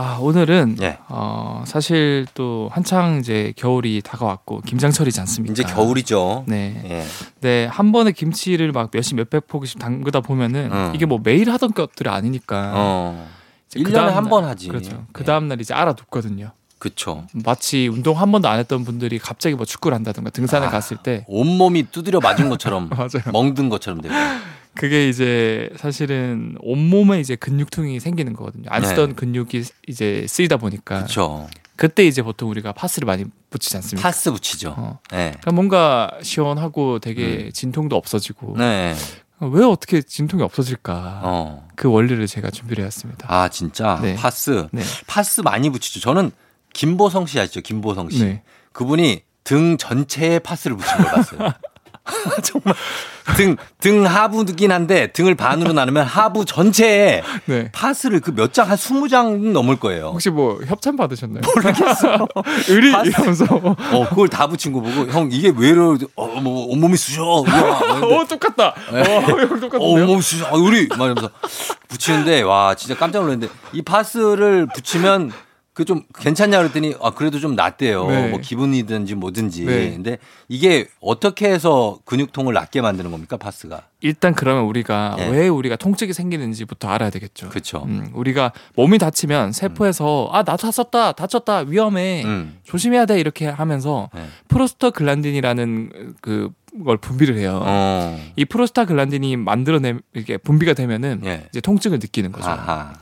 [0.00, 0.98] 아 오늘은 예.
[1.08, 5.50] 어 사실 또 한창 이제 겨울이 다가왔고 김장철이지 않습니까?
[5.52, 6.44] 이제 겨울이죠.
[6.46, 6.80] 네.
[6.88, 7.04] 예.
[7.40, 10.92] 네, 한 번에 김치를 막 몇십 몇백 포기씩 담그다 보면은 음.
[10.94, 12.72] 이게 뭐 매일 하던 것들이 아니니까.
[12.76, 13.28] 어.
[13.66, 14.68] 이제 1년에 다음 한 날- 번 하지.
[14.68, 15.04] 그렇죠.
[15.12, 15.26] 그 예.
[15.26, 16.52] 다음 날 이제 알아뒀거든요.
[16.78, 17.24] 그쵸.
[17.44, 20.70] 마치 운동 한 번도 안 했던 분들이 갑자기 뭐 축구를 한다든가 등산을 아.
[20.70, 23.32] 갔을 때 온몸이 두드려 맞은 것처럼 맞아요.
[23.32, 24.14] 멍든 것처럼 되고.
[24.74, 28.66] 그게 이제 사실은 온몸에 이제 근육통이 생기는 거거든요.
[28.68, 28.88] 안 네.
[28.88, 31.48] 쓰던 근육이 이제 쓰이다 보니까 그렇죠.
[31.76, 34.08] 그때 이제 보통 우리가 파스를 많이 붙이지 않습니까?
[34.08, 34.74] 파스 붙이죠.
[34.76, 34.98] 어.
[35.10, 35.30] 네.
[35.30, 38.94] 그러니까 뭔가 시원하고 되게 진통도 없어지고 네.
[39.40, 41.20] 왜 어떻게 진통이 없어질까?
[41.22, 41.68] 어.
[41.76, 43.32] 그 원리를 제가 준비를 해왔습니다.
[43.32, 44.16] 아 진짜 네.
[44.16, 44.82] 파스 네.
[45.06, 46.00] 파스 많이 붙이죠.
[46.00, 46.32] 저는
[46.72, 47.60] 김보성 씨 아시죠?
[47.60, 48.42] 김보성 씨 네.
[48.72, 51.52] 그분이 등 전체에 파스를 붙인 걸 봤어요.
[52.42, 52.74] 정말
[53.36, 57.70] 등 등 하부긴 한데 등을 반으로 나누면 하부 전체에 네.
[57.72, 60.06] 파스를 그 몇 장 한 20장 넘을 거예요.
[60.08, 61.42] 혹시 뭐 협찬 받으셨나요?
[61.44, 62.26] 모르겠어.
[62.68, 63.44] 의리 파스- 이러면서.
[63.92, 67.22] 어 그걸 다 붙인 거 보고 형 이게 왜 이러 어뭐 온몸이 쑤셔.
[67.24, 67.44] 어
[68.28, 68.74] 똑같다.
[68.92, 69.00] 네.
[69.02, 70.04] 어형 어, 똑같은데요?
[70.04, 70.88] 어머, 씨, 아, 우리!
[70.88, 71.30] 막 이러면서
[71.88, 75.32] 붙이는데, 와, 진짜 깜짝 놀랐는데, 이 파스를 붙이면
[75.78, 78.08] 그 좀 괜찮냐 그랬더니, 아, 그래도 좀 낫대요.
[78.08, 78.28] 네.
[78.30, 79.64] 뭐 기분이든지 뭐든지.
[79.64, 79.90] 네.
[79.92, 80.18] 근데
[80.48, 83.84] 이게 어떻게 해서 근육통을 낫게 만드는 겁니까, 파스가?
[84.00, 85.28] 일단 그러면 우리가 네.
[85.28, 87.48] 왜 우리가 통증이 생기는지부터 알아야 되겠죠.
[87.50, 87.84] 그쵸.
[87.86, 92.58] 음, 우리가 몸이 다치면 세포에서 아나 다쳤다 다쳤다 위험해 음.
[92.64, 94.26] 조심해야 돼 이렇게 하면서 네.
[94.48, 97.60] 프로스터글란딘이라는 그걸 분비를 해요.
[97.64, 98.20] 어.
[98.36, 101.46] 이 프로스타글란딘이 만들어내 이게 분비가 되면은 예.
[101.50, 102.48] 이제 통증을 느끼는 거죠.
[102.50, 102.94] 아하.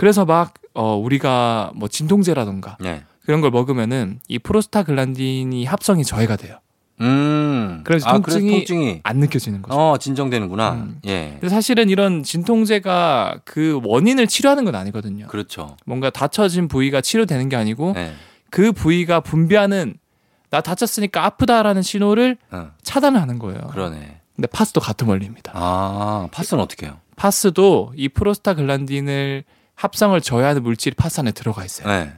[0.00, 3.02] 그래서 막 어, 우리가 뭐 진통제라던가 예.
[3.26, 6.56] 그런 걸 먹으면은 이 프로스타글란딘이 합성이 저해가 돼요.
[7.02, 7.82] 음.
[7.84, 9.00] 그래서 아, 통증이 통증이.
[9.02, 9.78] 안 느껴지는 거죠.
[9.78, 10.72] 어, 진정되는구나.
[10.72, 11.00] 음.
[11.04, 11.32] 예.
[11.38, 15.26] 근데 사실은 이런 진통제가 그 원인을 치료하는 건 아니거든요.
[15.26, 15.76] 그렇죠.
[15.84, 18.14] 뭔가 다쳐진 부위가 치료되는 게 아니고 예.
[18.48, 19.98] 그 부위가 분비하는
[20.48, 23.60] 나 다쳤으니까 아프다라는 신호를 어, 차단을 하는 거예요.
[23.70, 24.20] 그러네.
[24.34, 25.52] 근데 파스도 같은 원리입니다.
[25.54, 26.96] 아, 파스는 어떻게 해요?
[27.16, 29.44] 파스도 이 프로스타글란딘을
[29.80, 31.88] 합성을 저해하는 물질이 파스 안에 들어가 있어요.
[31.90, 32.12] 예.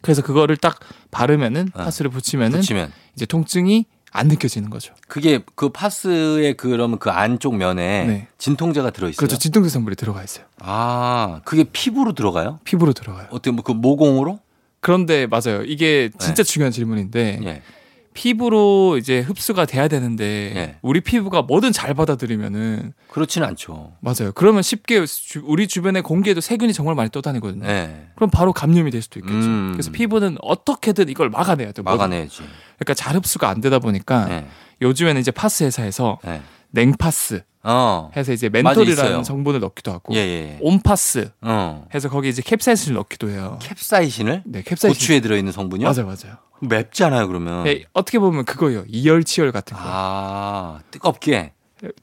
[0.00, 0.78] 그래서 그거를 딱
[1.10, 1.84] 바르면은 어.
[1.84, 2.92] 파스를 붙이면은 붙이면.
[3.16, 4.94] 이제 통증이 안 느껴지는 거죠.
[5.08, 8.28] 그게 그 파스의 그러면 그 안쪽 면에 네.
[8.38, 9.16] 진통제가 들어 있어요.
[9.16, 9.38] 그렇죠.
[9.38, 10.44] 진통제 성분이 들어가 있어요.
[10.60, 12.60] 아, 그게 피부로 들어가요?
[12.62, 13.26] 피부로 들어가요.
[13.30, 14.38] 어떻게 뭐 그 모공으로?
[14.80, 15.62] 그런데 맞아요.
[15.64, 17.62] 이게 진짜 중요한 질문인데 예.
[18.14, 20.24] 피부로 이제 흡수가 돼야 되는데
[20.56, 20.76] 예.
[20.82, 23.92] 우리 피부가 뭐든 잘 받아들이면은 그렇지는 않죠.
[24.00, 24.32] 맞아요.
[24.34, 27.66] 그러면 쉽게 주- 우리 주변의 공기에도 세균이 정말 많이 떠다니거든요.
[27.68, 28.06] 예.
[28.14, 29.36] 그럼 바로 감염이 될 수도 있겠죠.
[29.36, 29.70] 음.
[29.72, 31.82] 그래서 피부는 어떻게든 이걸 막아내야 돼요.
[31.82, 31.98] 뭐든.
[31.98, 32.38] 막아내야지.
[32.78, 34.46] 그러니까 잘 흡수가 안 되다 보니까 예.
[34.80, 36.40] 요즘에는 이제 파스 회사에서 예.
[36.70, 38.10] 냉파스 어.
[38.16, 38.48] 해서 이제.
[38.48, 40.58] 멘톨이라는 성분을 넣기도 하고 예, 예.
[40.60, 41.86] 온파스 어.
[41.94, 43.58] 해서 거기 이제 캡사이신을 넣기도 해요.
[43.62, 44.88] 캡사이신을 네, 캡사이신.
[44.88, 45.88] 고추에 들어 있는 성분이요?
[45.88, 46.36] 맞아요, 맞아요.
[46.60, 47.64] 맵잖아요, 그러면.
[47.64, 48.84] 네, 어떻게 보면 그거예요.
[48.88, 49.82] 이열치열 같은 거.
[49.84, 51.52] 아, 뜨겁게.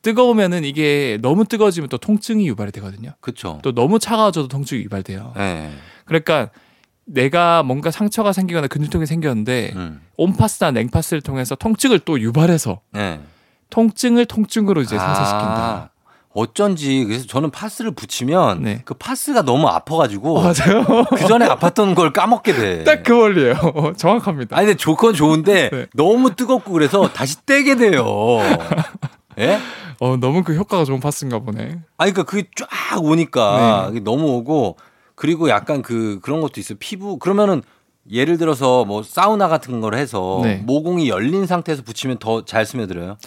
[0.01, 3.13] 뜨거우면은 이게 너무 뜨거워지면 또 통증이 유발이 되거든요.
[3.19, 3.59] 그쵸.
[3.63, 5.33] 또 너무 차가워져도 통증이 유발돼요.
[5.37, 5.71] 예.
[6.05, 6.49] 그러니까
[7.05, 10.01] 내가 뭔가 상처가 생기거나 근육통이 생겼는데 음.
[10.17, 13.21] 온파스나 냉파스를 통해서 통증을 또 유발해서 예.
[13.69, 15.91] 통증을 통증으로 이제 아, 상쇄시킨다.
[16.33, 18.81] 어쩐지 그래서 저는 파스를 붙이면 네.
[18.85, 20.85] 그 파스가 너무 아파가지고 어, 맞아요.
[21.15, 22.83] 그 전에 아팠던 걸 까먹게 돼.
[22.85, 23.93] 딱 그 원리예요.
[23.97, 24.55] 정확합니다.
[24.57, 25.85] 아니 근데 좋건 좋은데 네.
[25.93, 28.05] 너무 뜨겁고 그래서 다시 떼게 돼요.
[29.39, 29.59] 예?
[29.99, 31.79] 어, 너무 그 효과가 좋은 파스인가 보네.
[31.97, 33.99] 아니 그러니까 그게 쫙 오니까 네.
[33.99, 34.77] 너무 오고
[35.15, 36.77] 그리고 약간 그 그런 것도 있어요.
[36.79, 37.61] 피부 그러면은
[38.09, 40.55] 예를 들어서 뭐 사우나 같은 걸 해서 네.
[40.65, 43.17] 모공이 열린 상태에서 붙이면 더 잘 스며들어요.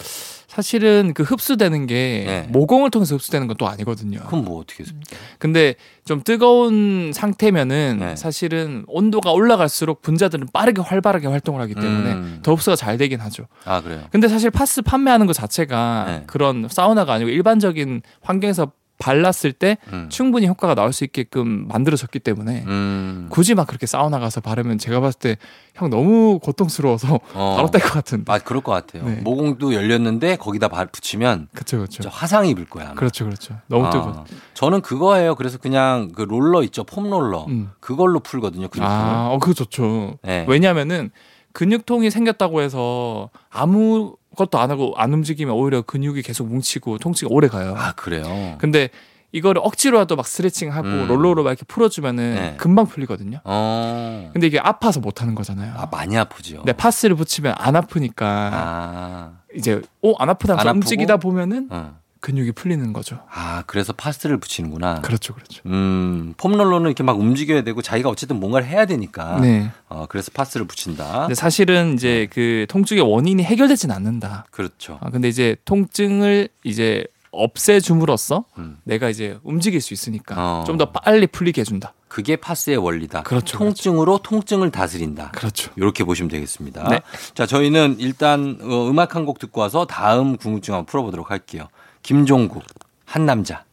[0.55, 2.47] 사실은 그 흡수되는 게 네.
[2.49, 4.19] 모공을 통해서 흡수되는 건 또 아니거든요.
[4.27, 5.15] 그럼 뭐 어떻게 했습니까?
[5.39, 8.15] 근데 좀 뜨거운 상태면은 네.
[8.17, 12.39] 사실은 온도가 올라갈수록 분자들은 빠르게 활발하게 활동을 하기 때문에 음.
[12.43, 13.45] 더 흡수가 잘 되긴 하죠.
[13.63, 14.03] 아 그래요.
[14.11, 16.23] 근데 사실 파스 판매하는 것 자체가 네.
[16.27, 20.07] 그런 사우나가 아니고 일반적인 환경에서 발랐을 때 음.
[20.09, 23.27] 충분히 효과가 나올 수 있게끔 만들어졌기 때문에 음.
[23.29, 25.37] 굳이 막 그렇게 사우나 가서 바르면 제가 봤을 때
[25.75, 27.53] 형 너무 고통스러워서 어.
[27.57, 28.31] 바로 뗄 것 같은데.
[28.31, 29.03] 아 그럴 것 같아요.
[29.03, 29.15] 네.
[29.23, 31.85] 모공도 열렸는데 거기다 발 붙이면 그렇죠.
[31.87, 32.85] 진짜 화상 입을 거야.
[32.85, 32.95] 아마.
[32.95, 33.57] 그렇죠, 그렇죠.
[33.67, 34.23] 너무 아, 뜨거.
[34.53, 35.35] 저는 그거예요.
[35.35, 37.45] 그래서 그냥 그 롤러 있죠, 폼 롤러.
[37.49, 37.71] 음.
[37.81, 38.69] 그걸로 풀거든요.
[38.69, 39.03] 근육통을.
[39.03, 40.17] 아, 어, 그거 좋죠.
[40.23, 40.45] 네.
[40.47, 41.11] 왜냐하면은
[41.51, 47.47] 근육통이 생겼다고 해서 아무 것도 안 하고 안 움직이면 오히려 근육이 계속 뭉치고 통증이 오래
[47.47, 47.73] 가요.
[47.77, 48.55] 아 그래요.
[48.59, 48.89] 근데
[49.31, 51.07] 이거를 억지로라도 막 스트레칭하고 음.
[51.09, 52.53] 롤러로 막 이렇게 풀어주면은 네.
[52.57, 53.39] 금방 풀리거든요.
[53.43, 54.29] 어.
[54.31, 55.73] 근데 이게 아파서 못 하는 거잖아요.
[55.75, 56.57] 아 많이 아프죠.
[56.57, 59.31] 근데 파스를 붙이면 안 아프니까 아.
[59.55, 60.67] 이제 오 안 아프다 안?
[60.77, 61.97] 움직이다 보면은 어.
[62.25, 63.19] 근육이 풀리는 거죠.
[63.31, 65.01] 아 그래서 파스를 붙이는구나.
[65.01, 65.61] 그렇죠, 그렇죠.
[65.67, 69.39] 음, 폼롤러는 이렇게 막 움직여야 되고 자기가 어쨌든 뭔가를 해야 되니까.
[69.39, 69.69] 네.
[69.89, 71.19] 어, 그래서 파스를 붙인다.
[71.21, 74.45] 근데 사실은 이제 그 통증의 원인이 해결되진 않는다.
[74.49, 74.97] 그렇죠.
[75.01, 78.77] 아, 근데 이제 통증을 이제 없애줌으로써 음.
[78.85, 80.63] 내가 이제 움직일 수 있으니까 어.
[80.65, 81.93] 좀더 빨리 풀리게 해준다.
[82.07, 83.21] 그게 파스의 원리다.
[83.23, 85.31] 그렇죠, 통증으로 통증을 다스린다.
[85.31, 85.71] 그렇죠.
[85.75, 86.87] 이렇게 보시면 되겠습니다.
[86.89, 87.01] 네.
[87.35, 91.67] 자, 저희는 일단 어, 음악 한 곡 듣고 와서 다음 궁금증 한번 풀어보도록 할게요.
[92.05, 92.63] 김종국,
[93.05, 93.65] 한 남자.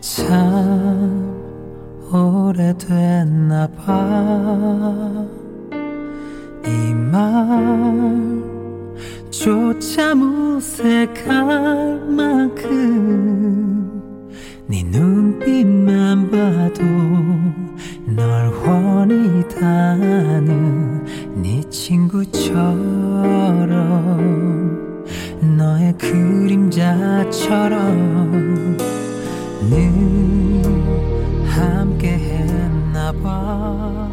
[0.00, 1.36] 참
[2.10, 5.26] 오래됐나 봐.
[6.64, 8.40] 이 말
[9.30, 13.29] 조차 무색할 만큼
[16.70, 16.84] 봐도
[18.06, 21.04] 널 훤히 다는
[21.42, 22.66] 네 친구처럼
[25.56, 26.78] 너의 그림자처럼
[29.68, 29.90] 늘
[31.46, 34.08] 함께 했나 봐.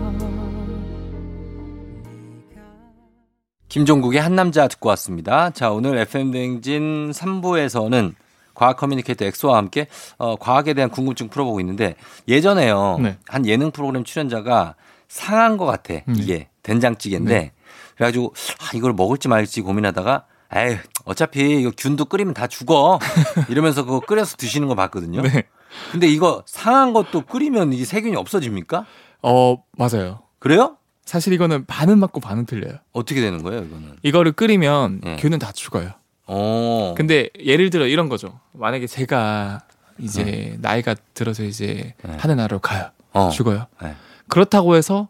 [3.69, 5.51] 김종국의 한 남자 듣고 왔습니다.
[5.51, 8.13] 자, 오늘 FM대행진 3부에서는
[8.57, 9.87] 과학 커뮤니케이터 엑소와 함께
[10.17, 11.95] 어, 과학에 대한 궁금증 풀어보고 있는데
[12.27, 12.97] 예전에요.
[12.99, 13.17] 네.
[13.27, 14.73] 한 예능 프로그램 출연자가
[15.07, 15.93] 상한 것 같아.
[16.07, 16.15] 음.
[16.17, 17.51] 이게 된장찌개인데 네.
[17.95, 22.97] 그래가지고 아, 이걸 먹을지 말지 고민하다가 에이 어차피 이거 균도 끓이면 다 죽어
[23.47, 25.21] 이러면서 그거 끓여서 드시는 거 봤거든요.
[25.21, 25.43] 네.
[25.91, 28.85] 근데 이거 상한 것도 끓이면 이 세균이 없어집니까?
[29.21, 30.21] 어 맞아요.
[30.39, 30.77] 그래요?
[31.05, 32.79] 사실 이거는 반은 맞고 반은 틀려요.
[32.91, 33.97] 어떻게 되는 거예요, 이거는?
[34.01, 35.15] 이거를 끓이면 네.
[35.17, 35.91] 균은 다 죽어요.
[36.27, 36.93] 어.
[36.97, 38.39] 근데 예를 들어 이런 거죠.
[38.53, 39.61] 만약에 제가
[39.99, 42.17] 이제 나이가 들어서 이제 네.
[42.19, 42.89] 하늘 나라로 가요.
[43.13, 43.29] 어.
[43.29, 43.65] 죽어요.
[43.81, 43.95] 네.
[44.27, 45.07] 그렇다고 해서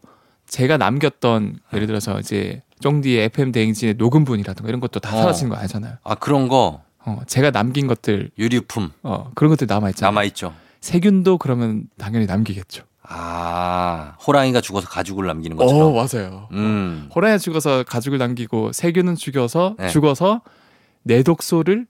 [0.47, 5.22] 제가 남겼던 예를 들어서 이제 쫑디의 FM 대행진의 녹음분이라든가 이런 것도 다 어.
[5.22, 5.95] 사라지는 거 아니잖아요.
[6.03, 10.11] 아 그런 거 어, 제가 남긴 것들 유류품 어, 그런 것들 남아 있잖아요.
[10.11, 10.53] 남아 있죠.
[10.82, 12.84] 세균도 그러면 당연히 남기겠죠.
[13.01, 15.93] 아 호랑이가 죽어서 가죽을 남기는 어, 것처럼.
[15.95, 16.47] 맞아요.
[16.51, 17.09] 음.
[17.15, 19.88] 호랑이 죽어서 가죽을 남기고 세균은 죽여서 네.
[19.89, 20.41] 죽어서
[21.08, 21.88] 내 독소를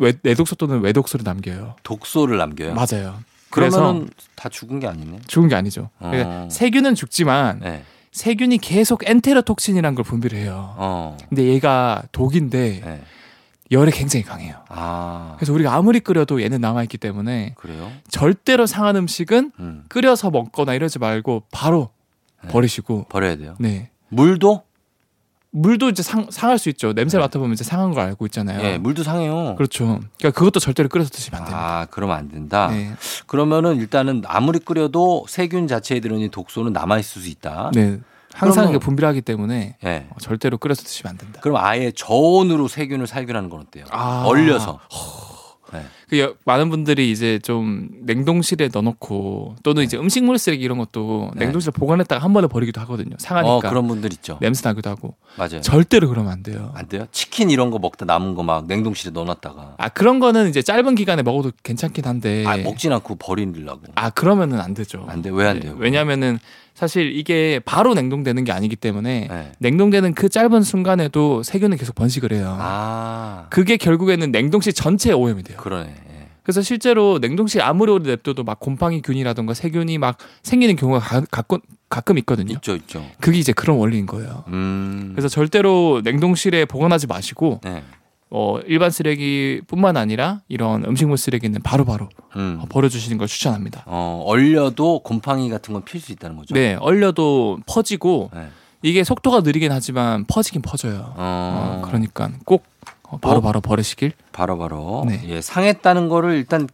[0.00, 1.76] 외, 내 독소 또는 외독소를 남겨요.
[1.82, 2.74] 독소를 남겨요.
[2.74, 3.18] 맞아요.
[3.50, 5.20] 그러면은 다 죽은 게 아니네.
[5.26, 5.90] 죽은 게 아니죠.
[5.98, 6.10] 어.
[6.10, 7.84] 그러니까 세균은 죽지만 네.
[8.12, 10.74] 세균이 계속 엔테로톡신이라는 걸 분비를 해요.
[10.76, 11.16] 어.
[11.28, 13.02] 근데 얘가 독인데 네.
[13.70, 14.56] 열에 굉장히 강해요.
[14.68, 15.34] 아.
[15.36, 17.90] 그래서 우리가 아무리 끓여도 얘는 남아있기 때문에 그래요?
[18.08, 19.84] 절대로 상한 음식은 음.
[19.88, 21.90] 끓여서 먹거나 이러지 말고 바로
[22.42, 22.50] 네.
[22.50, 23.56] 버리시고 버려야 돼요.
[23.58, 24.62] 네 물도?
[25.56, 29.02] 물도 이제 상, 상할 수 있죠 냄새 맡아보면 이제 상한 걸 알고 있잖아요 예, 물도
[29.02, 29.54] 상해요.
[29.56, 32.68] 그렇죠 그러니까 그것도 절대로 끓여서 드시면 안 됩니다 아, 그러면 안 된다.
[32.70, 32.92] 네.
[33.26, 37.70] 그러면은 일단은 아무리 끓여도 세균 자체에 들어있는 독소는 남아 있을 수 있다.
[37.74, 37.98] 네
[38.34, 40.06] 항상 이게 분비를 하기 때문에 예.
[40.10, 43.86] 어, 절대로 끓여서 드시면 안 된다 그럼 아예 저온으로 세균을 살균하는 건 어때요?
[43.90, 44.24] 아.
[44.26, 44.78] 얼려서.
[46.08, 51.46] 그 여- 많은 분들이 이제 좀 냉동실에 넣어놓고 또는 이제 음식물 쓰레기 이런 것도 네.
[51.46, 54.38] 냉동실에 보관했다가 한 번에 버리기도 하거든요 상하니까 어, 그런 분들 있죠.
[54.40, 55.60] 냄새 나기도 하고 맞아요.
[55.62, 57.06] 절대로 그러면 안 돼요 안 돼요?
[57.10, 61.22] 치킨 이런 거 먹다 남은 거 막 냉동실에 넣어놨다가 아 그런 거는 이제 짧은 기간에
[61.24, 63.80] 먹어도 괜찮긴 한데 아, 먹진 않고 버리려고.
[63.96, 65.04] 아 그러면은 안 되죠.
[65.08, 65.30] 안 돼.
[65.30, 65.74] 왜안 네, 돼요?
[65.78, 66.38] 왜냐하면은
[66.74, 69.52] 사실 이게 바로 냉동되는 게 아니기 때문에 네.
[69.58, 72.54] 냉동되는 그 짧은 순간에도 세균은 계속 번식을 해요.
[72.60, 75.56] 아, 그게 결국에는 냉동실 전체에 오염이 돼요.
[75.56, 75.94] 그러네.
[76.46, 76.52] 예.
[76.56, 81.58] 그래서 실제로 냉동실 아무리 오래 냅둬도 막 곰팡이 균이라든가 세균이 막 생기는 경우가 가, 가끔
[81.88, 82.54] 가끔 있거든요.
[82.54, 83.04] 있죠, 있죠.
[83.20, 84.44] 그게 이제 그런 원리인 거예요.
[84.48, 85.12] 음.
[85.14, 87.82] 그래서 절대로 냉동실에 보관하지 마시고 네.
[88.30, 92.58] 어, 일반 쓰레기뿐만 아니라 이런 음식물 쓰레기는 바로바로 음.
[92.60, 93.84] 어, 버려주시는 걸 추천합니다.
[93.86, 96.54] 어, 얼려도 곰팡이 같은 건 필 수 있다는 거죠.
[96.54, 98.48] 네, 얼려도 퍼지고 네.
[98.82, 101.14] 이게 속도가 느리긴 하지만 퍼지긴 퍼져요.
[101.16, 102.75] 어, 어, 그러니까 꼭 어,
[103.20, 104.12] 바로 바로 버리시길.
[104.32, 105.20] 바로 바로 네.
[105.26, 106.68] 예, 상했다는 거를 일단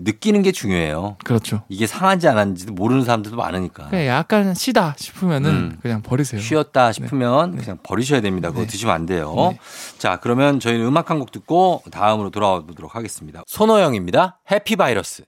[0.00, 1.16] 느끼는 게 중요해요.
[1.24, 1.62] 그렇죠.
[1.68, 3.88] 이게 상한지 안 한지도 모르는 사람들도 많으니까.
[3.88, 5.78] 그냥 약간 시다 싶으면은 음.
[5.82, 6.40] 그냥 버리세요.
[6.40, 7.62] 쉬었다 싶으면 네.
[7.62, 8.50] 그냥 버리셔야 됩니다.
[8.50, 8.66] 그거 네.
[8.68, 9.34] 드시면 안 돼요.
[9.50, 9.58] 네.
[9.98, 13.42] 자, 그러면 저희는 음악 한 곡 듣고 다음으로 돌아와 보도록 하겠습니다.
[13.48, 14.38] 손호영입니다.
[14.52, 15.24] 해피 바이러스.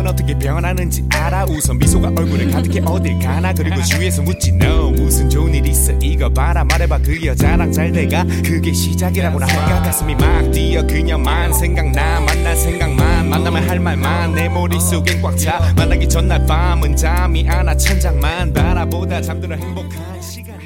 [0.00, 1.44] 사람은 어떻게 변하는지 알아?
[1.48, 3.52] 우선 미소가 얼굴에 가득해 어딜 가나?
[3.52, 5.92] 그리고 주위에서 묻지 너 무슨 좋은 일 있어?
[6.00, 8.24] 이거 봐라 말해봐 그 여자랑 잘 돼가?
[8.44, 9.82] 그게 시작이라고나 할까?
[9.82, 14.34] 가슴이 막 뛰어 그녀만 생각나 만날 생각만 만나면 할 말만.
[14.34, 18.52] 내 머릿속엔 꽉 차 만나기 전날 밤은 잠이 안 와 천장만.
[18.52, 20.58] 바라보다 잠들어 행복한 시간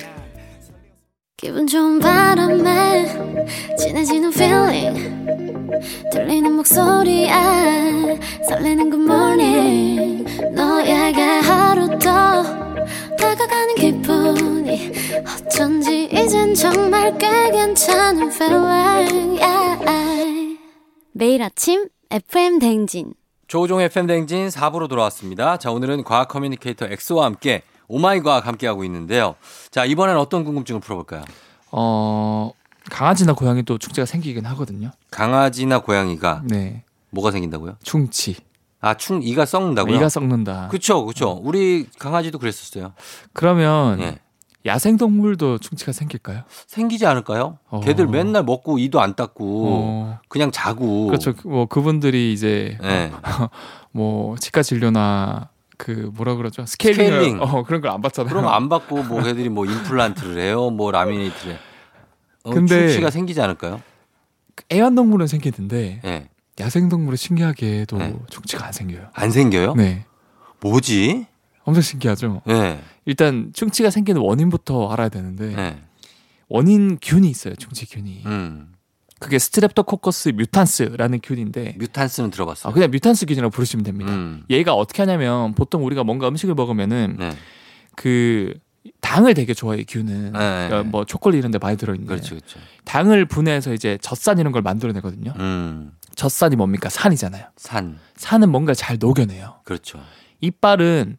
[1.37, 3.07] 기분 좋은 바람에
[3.79, 5.34] 진해지는 feeling
[6.13, 7.31] 들리는 목소리에
[8.49, 12.43] 설레는 good morning 너에게 하루 더
[13.17, 14.93] 다가가는 기분이
[15.47, 20.59] 어쩐지 이젠 정말 꽤 괜찮은 feeling yeah.
[21.13, 23.15] 매일 아침 FM 대행진
[23.47, 25.59] 조우종 FM 대행진 4부로 돌아왔습니다.
[25.59, 29.37] 자, 오늘은 과학 커뮤니케이터 엑소와 함께 oh my 과학 함께하고 있는데요.
[29.71, 31.25] 자, 이번엔 어떤 궁금증을 풀어볼까요?
[31.71, 32.53] 어
[32.91, 34.91] 강아지나 고양이 또 충치가 생기긴 하거든요.
[35.11, 37.77] 강아지나 고양이가 네, 뭐가 생긴다고요?
[37.83, 38.37] 충치.
[38.81, 39.97] 아, 충, 이가 썩는다고요?
[39.97, 40.69] 이가 썩는다.
[40.69, 41.41] 그쵸, 그쵸.
[41.43, 42.93] 우리 강아지도 그랬었어요.
[43.33, 44.19] 그러면 예.
[44.67, 46.43] 야생 동물도 충치가 생길까요?
[46.67, 47.59] 생기지 않을까요?
[47.71, 47.81] 어.
[47.81, 51.07] 걔들 맨날 먹고 이도 안 닦고 어, 그냥 자고.
[51.07, 51.33] 그렇죠.
[51.45, 53.11] 뭐 그분들이 이제 예.
[53.93, 56.65] 뭐 치과 진료나 그 뭐라 그러죠?
[56.67, 57.39] 스케일링, 스케일링.
[57.43, 58.29] 어 그런 걸 안 받잖아요.
[58.35, 61.55] 그럼 안 받고 뭐 걔들이 뭐 임플란트를 해요, 뭐 라미네이트를.
[61.55, 61.57] 해.
[61.57, 61.61] 어,
[62.53, 63.81] 근데- 충치가 생기지 않을까요?
[64.73, 66.29] 애완동물은 생기는데 예.
[66.61, 68.15] 야생동물은 신기하게도 네.
[68.31, 69.09] 충치가 안 생겨요.
[69.13, 69.75] 안 생겨요?
[69.75, 70.05] 네,
[70.61, 71.27] 뭐지?
[71.65, 72.43] 엄청 신기하죠.
[72.49, 72.81] 예.
[73.07, 75.79] 일단 충치가 생기는 원인부터 알아야 되는데 예.
[76.49, 77.55] 원인 균이 있어요.
[77.57, 78.23] 충치 균이.
[78.27, 78.71] 음.
[79.19, 82.71] 그게 Streptococcus mutans라는 균인데 mutans는 들어봤어요.
[82.71, 84.13] 아, 그냥 mutans 균이라고 부르시면 됩니다.
[84.13, 84.45] 음.
[84.51, 87.33] 얘가 어떻게 하냐면 보통 우리가 뭔가 음식을 먹으면은 네.
[87.97, 88.53] 그
[89.01, 90.33] 당을 되게 좋아해 요 균은.
[90.33, 90.39] 네.
[90.39, 92.15] 그러니까 뭐 초콜릿 이런 데 많이 들어 있는데.
[92.15, 92.59] 그렇죠, 그렇죠.
[92.85, 95.33] 당을 분해해서 이제 젖산 이런 걸 만들어 내거든요.
[95.39, 95.93] 음.
[96.15, 96.89] 젖산이 뭡니까?
[96.89, 97.47] 산이잖아요.
[97.57, 97.99] 산.
[98.17, 99.61] 산은 뭔가 잘 녹여내요.
[99.65, 100.01] 그렇죠.
[100.41, 101.17] 이빨은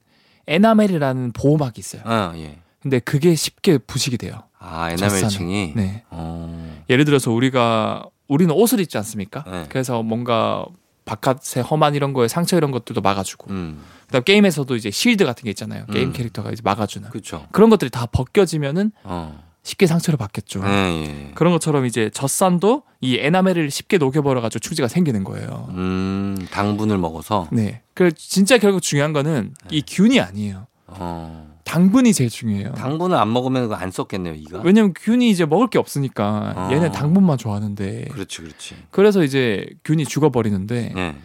[0.47, 2.01] 에나멜이라는 보호막이 있어요.
[2.05, 2.59] 아, 예.
[2.81, 4.43] 근데 그게 쉽게 부식이 돼요.
[4.59, 4.91] 아.
[4.91, 5.73] 에나멜층이.
[5.75, 6.03] 네.
[6.09, 6.83] 어.
[6.89, 9.43] 예를 들어서 우리가 우리는 옷을 입지 않습니까?
[9.49, 9.65] 네.
[9.69, 10.65] 그래서 뭔가
[11.05, 13.81] 바깥에 험한 이런 거에 상처 이런 것들도 막아주고 음.
[14.07, 15.85] 그다음 게임에서도 이제 실드 같은 게 있잖아요.
[15.87, 16.13] 게임 음.
[16.13, 17.47] 캐릭터가 이제 막아주는 그렇죠.
[17.51, 19.43] 그런 것들이 다 벗겨지면은 어.
[19.63, 20.61] 쉽게 상처를 받겠죠.
[20.63, 21.31] 예, 예.
[21.33, 25.67] 그런 것처럼 이제 젖산도 이 에나멜을 쉽게 녹여버려 가지고 충치가 생기는 거예요.
[25.71, 27.47] 음, 당분을 먹어서.
[27.51, 27.81] 네.
[27.95, 30.67] 그 진짜 결국 중요한 거는 이 균이 아니에요.
[30.85, 31.54] 어.
[31.65, 32.73] 당분이 제일 중요해요.
[32.73, 34.61] 당분을 안 먹으면 안 썼겠네요, 이가.
[34.63, 36.69] 왜냐면 균이 이제 먹을 게 없으니까 어.
[36.71, 38.75] 얘는 당분만 좋아하는데 그렇지, 그렇지.
[38.91, 41.15] 그래서 이제 균이 죽어버리는데 네.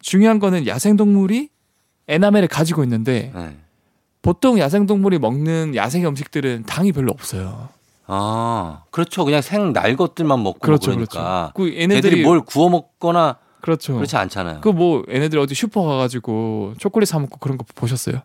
[0.00, 1.48] 중요한 거는 야생동물이
[2.08, 3.56] 에나멜을 가지고 있는데 네.
[4.22, 7.68] 보통 야생동물이 먹는 야생 음식들은 당이 별로 없어요.
[8.06, 9.24] 아, 그렇죠.
[9.24, 11.52] 그냥 생 날 것들만 먹고 그렇죠, 그러니까.
[11.54, 13.94] 그 애들이 얘네들이 뭘 구워 먹거나 그렇죠.
[13.94, 14.60] 그렇지 않잖아요.
[14.60, 18.22] 그 뭐 얘네들 어디 슈퍼 가가지고 초콜릿 사 먹고 그런 거 보셨어요?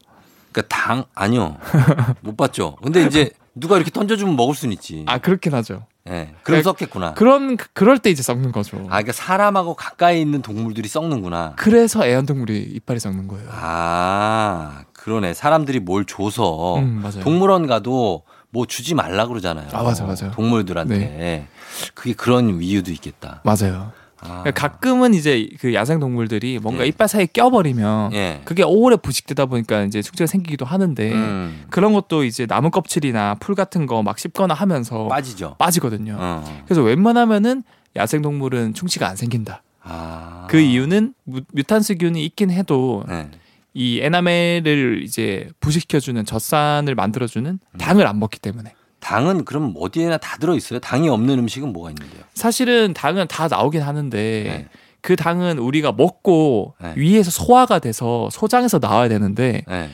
[0.52, 1.58] 그러니까 당 아니요.
[2.22, 2.76] 못 봤죠.
[2.84, 5.04] 근데 이제 누가 이렇게 던져주면 먹을 수는 있지.
[5.08, 5.86] 아 그렇긴 하죠.
[6.10, 6.34] 예.
[6.44, 7.14] 그럼 그- 썩겠구나.
[7.14, 8.78] 그런 그럴 때 이제 썩는 거죠.
[8.86, 11.54] 아, 그러니까 사람하고 가까이 있는 동물들이 썩는구나.
[11.58, 13.48] 그래서 애완동물이 이빨이 썩는 거예요.
[13.52, 15.34] 아, 그러네.
[15.34, 17.20] 사람들이 뭘 줘서 음, 맞아요.
[17.22, 19.68] 동물원 가도 뭐 주지 말라 그러잖아요.
[19.74, 20.32] 아, 맞아, 맞아.
[20.32, 20.98] 동물들한테.
[20.98, 21.48] 네.
[21.94, 23.42] 그게 그런 이유도 있겠다.
[23.44, 23.92] 맞아요.
[24.22, 26.88] 아, 그러니까 가끔은 이제 그 야생 동물들이 뭔가 예.
[26.88, 28.42] 이빨 사이에 껴버리면 예.
[28.44, 33.56] 그게 오래 부식되다 보니까 이제 숙제가 생기기도 하는데 음, 그런 것도 이제 나무 껍질이나 풀
[33.56, 35.56] 같은 거 막 씹거나 하면서 빠지죠.
[35.60, 36.16] 빠지거든요.
[36.20, 36.62] 어.
[36.66, 37.64] 그래서 웬만하면은
[37.96, 39.62] 야생 동물은 충치가 안 생긴다.
[39.84, 40.48] 아.
[40.50, 43.30] 그 이유는 뮤, 뮤탄스균이 있긴 해도 네.
[43.74, 47.78] 이 에나멜을 이제 부식시켜주는 젖산을 만들어주는 음.
[47.78, 50.80] 당을 안 먹기 때문에 당은 그럼 어디에나 다 들어 있어요?
[50.80, 52.24] 당이 없는 음식은 뭐가 있는데요?
[52.34, 54.68] 사실은 당은 다 나오긴 하는데 네.
[55.02, 56.94] 그 당은 우리가 먹고 네.
[56.98, 59.90] 위에서 소화가 돼서 소장에서 나와야 되는데 네.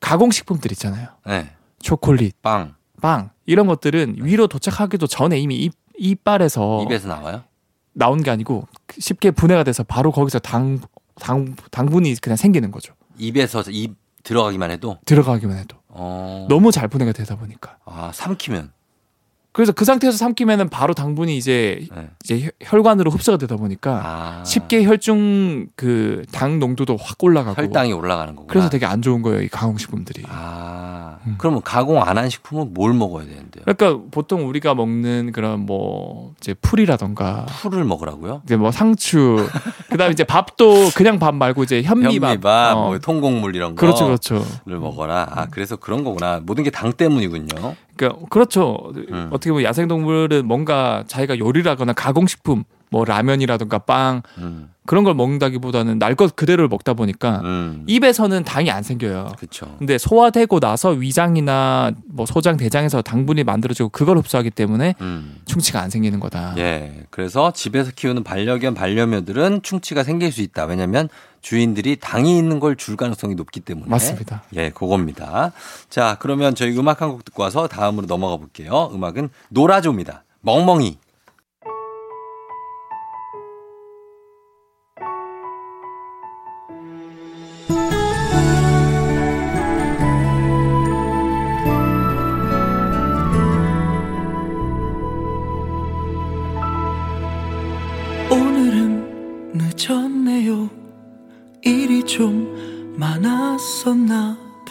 [0.00, 1.08] 가공식품들 있잖아요.
[1.26, 1.50] 네.
[1.80, 2.74] 초콜릿, 빵
[3.04, 7.44] 빵 이런 것들은 위로 도착하기도 전에 이미 입, 이빨에서 입에서 나와요?
[7.92, 8.66] 나온 게 아니고
[8.98, 10.80] 쉽게 분해가 돼서 바로 거기서 당,
[11.16, 12.94] 당, 당분이 그냥 생기는 거죠.
[13.18, 15.76] 입에서 입 들어가기만 해도 들어가기만 해도.
[15.94, 16.46] 어.
[16.48, 17.78] 너무 잘 분해가 되다 보니까.
[17.84, 18.72] 아, 삼키면.
[19.54, 22.08] 그래서 그 상태에서 삼키면은 바로 당분이 이제 네.
[22.24, 24.44] 이제 혈- 혈관으로 흡수가 되다 보니까 아.
[24.44, 28.52] 쉽게 혈중 그 당 농도도 확 올라가고 혈당이 올라가는 거구나.
[28.52, 30.24] 그래서 되게 안 좋은 거예요 이 가공 식품들이.
[30.28, 31.18] 아.
[31.26, 31.36] 음.
[31.38, 33.64] 그러면 가공 안 한 식품은 뭘 먹어야 되는데요?
[33.64, 38.42] 그러니까 보통 우리가 먹는 그런 뭐 이제 풀이라던가 풀을 먹으라고요?
[38.44, 39.48] 이제 뭐 상추
[39.90, 42.86] 그다음에 이제 밥도 그냥 밥 말고 이제 현미밥, 현미밥, 어.
[42.88, 43.80] 뭐 통곡물 이런 거.
[43.80, 44.44] 그렇죠 그렇죠.
[44.66, 45.28] 를 먹어라.
[45.30, 46.40] 아, 그래서 그런 거구나.
[46.44, 47.74] 모든 게 당 때문이군요.
[47.96, 48.92] 그러니까 그렇죠.
[48.94, 49.28] 음.
[49.30, 52.64] 어떻게 보면 야생동물은 뭔가 자기가 요리라거나 가공식품
[52.94, 54.70] 뭐 라면이라든가 빵 음.
[54.86, 57.82] 그런 걸 먹는다기보다는 날 것 그대로를 먹다 보니까 음.
[57.88, 59.32] 입에서는 당이 안 생겨요.
[59.36, 59.74] 그렇죠.
[59.80, 65.38] 근데 소화되고 나서 위장이나 뭐 소장 대장에서 당분이 만들어지고 그걸 흡수하기 때문에 음.
[65.44, 66.54] 충치가 안 생기는 거다.
[66.58, 67.02] 예.
[67.10, 70.66] 그래서 집에서 키우는 반려견, 반려묘들은 충치가 생길 수 있다.
[70.66, 71.08] 왜냐면
[71.40, 73.88] 주인들이 당이 있는 걸 줄 가능성이 높기 때문에.
[73.90, 74.44] 맞습니다.
[74.54, 75.50] 예, 그겁니다.
[75.90, 78.90] 자, 그러면 저희 음악 한 곡 듣고 와서 다음으로 넘어가 볼게요.
[78.94, 80.22] 음악은 노라조입니다.
[80.42, 80.98] 멍멍이.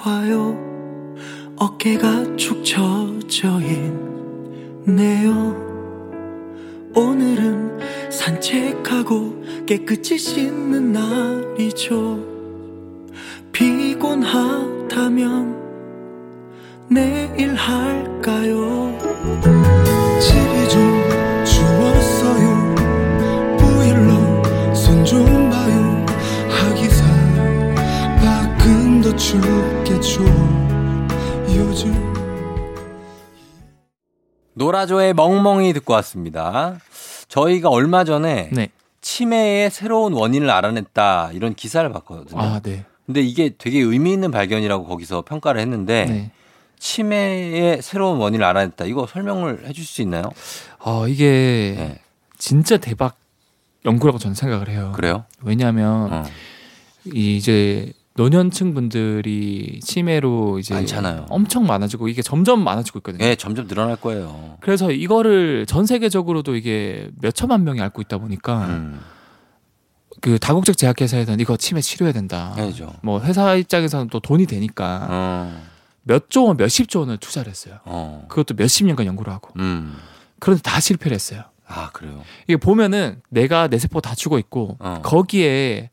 [0.04, 0.56] 봐요.
[1.56, 3.62] 어깨가 축 처져
[4.86, 5.56] 있네요.
[6.94, 12.20] 오늘은 산책하고 깨끗이 씻는 날이죠.
[13.54, 14.84] 피곤하다면
[16.90, 19.00] 내일 할까요?
[20.20, 21.03] 집이 좀
[30.04, 30.24] 춥겠죠
[31.56, 32.14] 요즘
[34.56, 36.78] 노라조의 멍멍이 듣고 왔습니다.
[37.28, 38.70] 저희가 얼마 전에 네.
[39.02, 42.40] 치매의 새로운 원인을 알아냈다 이런 기사를 봤거든요.
[42.40, 42.86] 아, 네.
[43.06, 46.32] 근데 이게 되게 의미 있는 발견이라고 거기서 평가를 했는데 네.
[46.78, 48.86] 치매의 새로운 원인을 알아냈다.
[48.86, 50.24] 이거 설명을 해줄 수 있나요?
[50.80, 52.00] 어, 이게 네.
[52.38, 53.16] 진짜 대박
[53.86, 54.92] 연구라고 저는 생각을 해요.
[54.96, 55.26] 그래요?
[55.42, 56.24] 왜냐하면 어.
[57.06, 61.26] 이 이제 노년층 분들이 치매로 이제 많잖아요.
[61.30, 63.26] 엄청 많아지고 이게 점점 많아지고 있거든요.
[63.26, 64.58] 예, 점점 늘어날 거예요.
[64.60, 69.00] 그래서 이거를 전 세계적으로도 이게 몇 천만 명이 앓고 있다 보니까 음,
[70.22, 72.54] 그 다국적 제약회사에서는 이거 치매 치료해야 된다.
[72.56, 72.94] 해야죠.
[73.02, 75.64] 뭐 회사 입장에서는 또 돈이 되니까 어,
[76.04, 77.80] 몇조 원, 몇십 조 원을 투자를 했어요.
[77.86, 79.52] 어, 그것도 몇십 년간 연구를 하고.
[79.58, 79.98] 음,
[80.38, 81.46] 그런데 다 실패를 했어요.
[81.66, 82.22] 아 그래요.
[82.44, 85.00] 이게 보면은 내가 내 세포 다 죽어 있고 어.
[85.02, 85.90] 거기에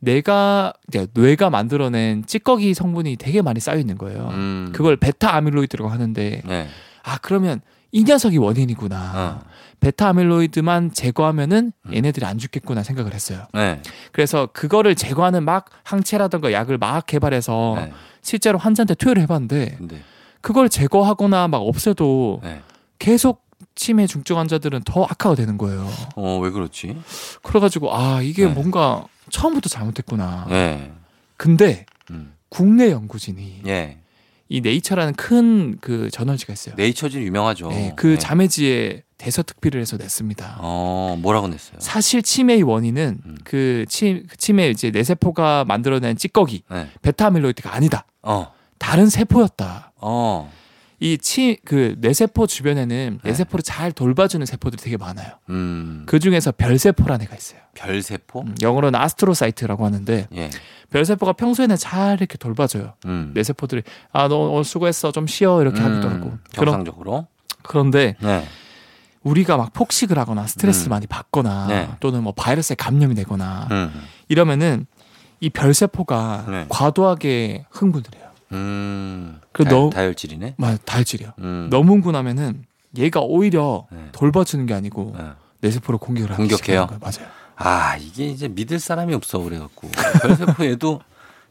[0.00, 0.72] 내가
[1.14, 4.28] 뇌가 만들어낸 찌꺼기 성분이 되게 많이 쌓여 있는 거예요.
[4.32, 6.68] 음, 그걸 베타 아밀로이드라고 하는데 네,
[7.02, 9.12] 아 그러면 이 녀석이 원인이구나.
[9.14, 9.48] 어,
[9.80, 13.46] 베타 아밀로이드만 제거하면은 얘네들이 안 죽겠구나 생각을 했어요.
[13.54, 13.80] 네.
[14.12, 17.92] 그래서 그거를 제거하는 막 항체라든가 약을 막 개발해서 네.
[18.20, 20.02] 실제로 환자한테 투여를 해봤는데 근데
[20.40, 22.60] 그걸 제거하거나 막 없애도 네.
[22.98, 23.47] 계속
[23.78, 25.88] 치매 중증 환자들은 더 악화가 되는 거예요.
[26.16, 26.96] 어, 왜 그렇지?
[27.42, 28.52] 그래가지고 아 이게 네.
[28.52, 30.46] 뭔가 처음부터 잘못됐구나.
[30.50, 30.92] 네.
[31.36, 32.34] 근데 음.
[32.48, 33.98] 국내 연구진이 예.
[34.48, 36.74] 이 네이처라는 큰 그 저널지가 있어요.
[36.76, 37.68] 네이처진 유명하죠.
[37.68, 40.56] 네, 그 자매지에 대서특필을 해서 냈습니다.
[40.60, 41.78] 어, 뭐라고 냈어요?
[41.80, 43.38] 사실 치매의 원인은 음.
[43.44, 46.88] 그 치, 치매 이제 뇌세포가 만들어낸 찌꺼기 네.
[47.02, 48.06] 베타아밀로이드가 아니다.
[48.22, 48.52] 어.
[48.78, 49.92] 다른 세포였다.
[50.00, 50.50] 어.
[51.00, 53.28] 이치그 뇌세포 주변에는 네.
[53.30, 55.34] 뇌세포를 잘 돌봐주는 세포들이 되게 많아요.
[55.48, 56.02] 음.
[56.06, 57.60] 그 중에서 별세포라는 애가 있어요.
[57.74, 58.40] 별세포?
[58.42, 60.50] 음, 영어로는 astrocyte라고 하는데 예.
[60.90, 62.94] 별세포가 평소에는 잘 이렇게 돌봐줘요.
[63.06, 63.30] 음.
[63.34, 63.82] 뇌세포들이
[64.12, 67.26] 아너 오늘 수고했어 좀 쉬어 이렇게 음, 하기도 하고 그런 정상적으로.
[67.62, 68.44] 그런데 네.
[69.22, 70.90] 우리가 막 폭식을 하거나 스트레스 음.
[70.90, 71.88] 많이 받거나 네.
[72.00, 73.92] 또는 뭐 바이러스에 감염이 되거나 음.
[74.28, 74.86] 이러면은
[75.40, 76.66] 이 별세포가 네.
[76.68, 78.27] 과도하게 흥분을 해요.
[78.52, 79.40] 음.
[79.52, 80.54] 그 다, 너- 다혈질이네.
[80.56, 81.32] 막 다혈질이요.
[81.38, 81.68] 음.
[81.70, 82.64] 너무 흥분하면은
[82.96, 84.08] 얘가 오히려 네.
[84.12, 85.24] 돌봐주는 게 아니고 네.
[85.60, 86.86] 뇌세포를 공격을 하기 공격해요?
[87.00, 87.28] 맞아요.
[87.56, 89.88] 아, 이게 이제 믿을 사람이 없어 그래갖고
[90.22, 91.00] 별세포 얘도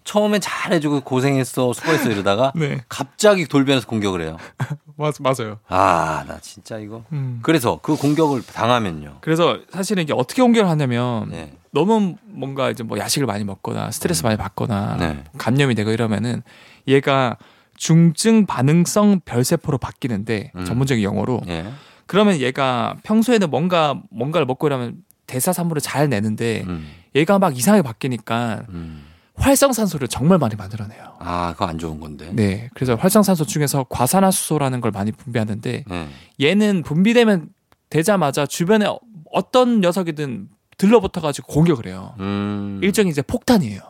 [0.06, 4.38] 처음엔 잘해주고 고생했어 수고했어 이러다가 네, 갑자기 돌변해서 공격을 해요.
[4.96, 5.60] 맞, 맞아요.
[5.68, 7.04] 아, 나 진짜 이거.
[7.12, 7.40] 음.
[7.44, 9.18] 그래서 그 공격을 당하면요.
[9.22, 11.54] 그래서 사실은 이게 어떻게 공격을 하냐면 네.
[11.72, 15.24] 너무 뭔가 이제 뭐 야식을 많이 먹거나 스트레스 많이 받거나 네.
[15.38, 16.42] 감염이 되고 이러면은
[16.88, 17.38] 얘가
[17.76, 20.66] 중증 반응성 별세포로 바뀌는데 음.
[20.66, 21.66] 전문적인 용어로 예.
[22.06, 24.96] 그러면 얘가 평소에는 뭔가 뭔가를 먹고 이러면
[25.28, 26.88] 대사 산물을 잘 내는데 음.
[27.16, 29.04] 얘가 막 이상하게 바뀌니까 음.
[29.36, 31.18] 활성산소를 정말 많이 만들어내요.
[31.20, 32.32] 아, 그거 안 좋은 건데.
[32.34, 36.08] 네, 그래서 활성산소 중에서 과산화수소라는 걸 많이 분비하는데 네.
[36.42, 37.50] 얘는 분비되면
[37.90, 39.00] 되자마자 주변에 어-
[39.32, 42.16] 어떤 녀석이든 들러붙어 가지고 공격을 해요.
[42.20, 42.80] 음.
[42.82, 43.82] 일종의 이제 폭탄이에요.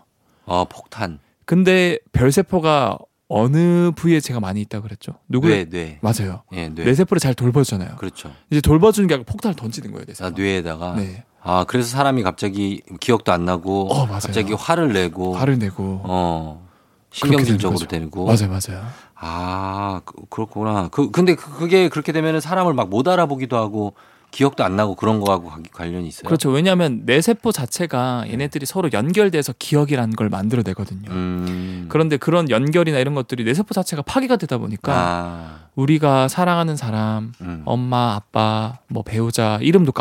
[0.46, 1.20] 어, 폭탄.
[1.48, 2.98] 근데 별세포가
[3.30, 5.14] 어느 부위에 제가 많이 있다고 그랬죠?
[5.30, 5.48] 누구?
[5.48, 5.98] 뇌, 뇌.
[6.02, 6.44] 맞아요.
[6.52, 6.84] 예, 뇌.
[6.84, 7.96] 뇌세포를 잘 돌봐주잖아요.
[7.96, 8.32] 그렇죠.
[8.52, 10.28] 이제 돌봐주는 게 아니라 폭탄을 던지는 거예요, 뇌세포.
[10.28, 10.96] 아, 뇌에다가.
[10.98, 14.08] 네, 아, 그래서 사람이 갑자기 기억도 안 나고 어.
[14.08, 16.02] 갑자기 화를 내고 화를 내고.
[16.04, 16.68] 어.
[17.12, 18.26] 신경질적으로 되는 되고.
[18.26, 18.86] 맞아요, 맞아요.
[19.16, 20.90] 아, 그, 그렇구나.
[20.92, 23.94] 그 근데 그- 그게 그렇게 되면은 사람을 막 못 알아보기도 하고
[24.32, 26.24] 기억도 안 나고 그런 거하고 관- 관련이 있어요.
[26.28, 26.50] 그렇죠.
[26.50, 31.10] 왜냐하면 뇌 세포 자체가 얘네들이 서로 연결돼서 기억이라는 걸 만들어내거든요.
[31.10, 31.86] 음.
[31.90, 35.60] 그런데 그런 연결이나 이런 것들이 뇌 세포 자체가 파괴가 되다 보니까 아.
[35.76, 37.62] 우리가 사랑하는 사람, 음.
[37.66, 39.92] 엄마, 아빠, 뭐 배우자 이름도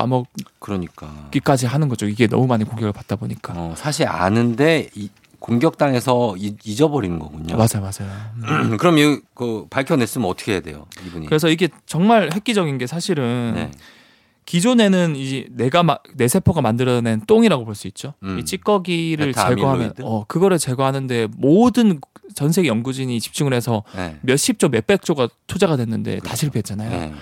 [0.61, 1.07] 그러니까.
[1.07, 2.07] 까먹기까지 하는 거죠.
[2.07, 3.55] 이게 너무 많이 공격을 받다 보니까.
[3.57, 5.09] 어, 사실 아는데 이,
[5.39, 7.57] 공격당해서 이- 잊어버리는 거군요.
[7.57, 8.11] 맞아요, 맞아요.
[8.43, 8.77] 음.
[8.79, 11.27] 그럼 이, 그 밝혀냈으면 어떻게 해야 돼요, 이분이?
[11.27, 13.71] 그래서 이게 정말 획기적인 게 사실은 네.
[14.47, 18.15] 기존에는 이 내가 마, 내 세포가 만들어낸 똥이라고 볼 수 있죠.
[18.23, 18.39] 음.
[18.39, 19.93] 이 찌꺼기를 제거하면?
[20.03, 22.01] 어 그거를 제거하는데 모든
[22.35, 24.17] 전 세계 연구진이 집중을 해서 네.
[24.23, 26.91] 몇십 조 몇백 조가 투자가 됐는데 다 실패했잖아요.
[26.91, 27.13] 네.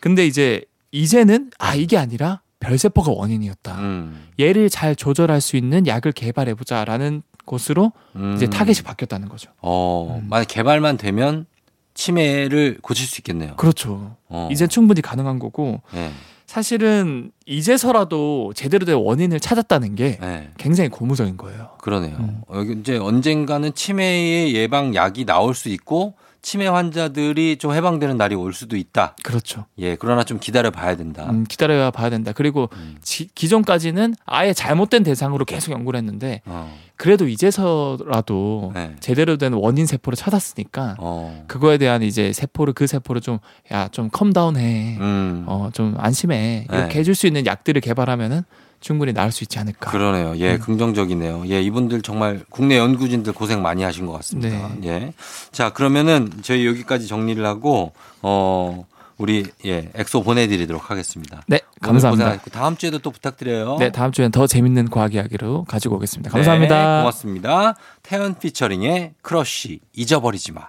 [0.00, 0.62] 근데 이제
[0.92, 3.78] 이제는 아 이게 아니라 별세포가 원인이었다.
[3.78, 4.28] 음.
[4.40, 8.34] 얘를 잘 조절할 수 있는 약을 개발해 보자라는 곳으로 음.
[8.36, 9.50] 이제 타겟이 바뀌었다는 거죠.
[9.60, 10.26] 어, 음.
[10.28, 11.46] 만약 개발만 되면
[11.94, 13.56] 치매를 고칠 수 있겠네요.
[13.56, 14.16] 그렇죠.
[14.28, 14.48] 어.
[14.50, 16.10] 이제 충분히 가능한 거고 네.
[16.46, 20.50] 사실은 이제서라도 제대로 된 원인을 찾았다는 게 네.
[20.58, 21.70] 굉장히 고무적인 거예요.
[21.78, 22.16] 그러네요.
[22.18, 22.42] 음.
[22.48, 28.52] 어, 이제 언젠가는 치매의 예방 약이 나올 수 있고 치매 환자들이 좀 해방되는 날이 올
[28.54, 29.14] 수도 있다.
[29.22, 29.66] 그렇죠.
[29.78, 31.26] 예, 그러나 좀 기다려 봐야 된다.
[31.30, 32.32] 음, 기다려야 봐야 된다.
[32.34, 32.96] 그리고 음.
[33.02, 36.74] 지- 기존까지는 아예 잘못된 대상으로 계속 연구를 했는데 어.
[36.96, 38.94] 그래도 이제서라도 네.
[39.00, 41.44] 제대로 된 원인 세포를 찾았으니까 어.
[41.46, 43.38] 그거에 대한 이제 세포를 그 세포를 좀
[43.72, 44.96] 야 좀 calm down해.
[45.00, 45.44] 음.
[45.46, 46.66] 어좀 안심해.
[46.70, 46.98] 이렇게 네.
[47.00, 48.42] 해줄 수 있는 약들을 개발하면은
[48.80, 49.90] 충분히 나을 수 있지 않을까.
[49.90, 50.34] 그러네요.
[50.38, 50.58] 예, 음.
[50.60, 51.44] 긍정적이네요.
[51.48, 54.70] 예, 이분들 정말 국내 연구진들 고생 많이 하신 것 같습니다.
[54.78, 54.88] 네.
[54.88, 55.12] 예.
[55.52, 58.84] 자, 그러면은 저희 여기까지 정리를 하고 어
[59.18, 61.42] 우리 예, 엑소 보내 드리도록 하겠습니다.
[61.46, 62.38] 네, 감사합니다.
[62.52, 63.76] 다음 주에도 또 부탁드려요.
[63.78, 66.30] 네, 다음 주엔 더 재밌는 과학 이야기로 가지고 오겠습니다.
[66.30, 67.00] 네, 감사합니다.
[67.00, 67.74] 고맙습니다.
[68.02, 70.68] 태연 피처링의 크러쉬 잊어버리지 마.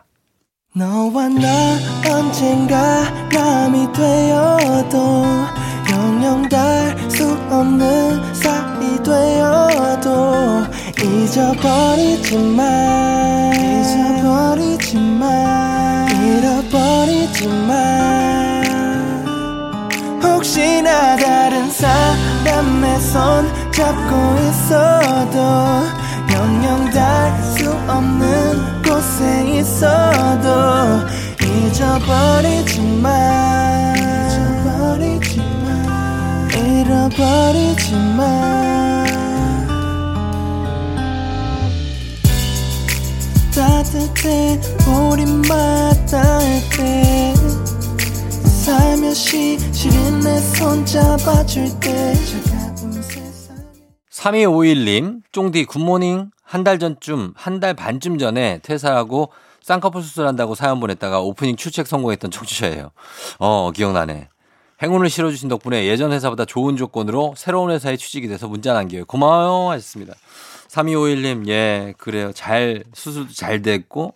[0.76, 1.44] 너와 나
[2.14, 5.24] 언젠가 남이 되어도
[5.90, 10.66] 영영 닿을 수 없는 사이 되어도
[11.04, 18.62] 잊어버리지 마 잊어버리지 마 잃어버리지 마
[20.24, 24.12] 혹시나 다른 사람의 손 잡고
[24.50, 25.38] 있어도
[26.34, 30.48] 영영 닿을 수 없는 곳에 있어도
[31.42, 33.10] 잊어버리지 마
[33.98, 35.61] 잊어버리지 마
[36.82, 39.06] 잃어버리지 마
[43.54, 47.34] 따뜻해 우리 마다 할 때
[48.64, 53.58] 살며시 시린 내 손 잡아줄 때 차가운 세상
[54.12, 56.32] 3251님, 쫑디 굿모닝.
[56.44, 62.30] 한 달 전쯤, 한 달 반쯤 전에 퇴사하고 쌍꺼풀 수술한다고 사연 보냈다가 오프닝 출첵 성공했던
[62.32, 62.92] 청취자예요.
[63.40, 64.28] 어, 기억나네.
[64.82, 69.06] 행운을 실어주신 덕분에 예전 회사보다 좋은 조건으로 새로운 회사에 취직이 돼서 문자 남겨요.
[69.06, 69.70] 고마워요.
[69.72, 70.14] 하셨습니다.
[70.70, 72.32] 3251님, 예, 그래요.
[72.34, 74.16] 잘, 수술도 잘 됐고,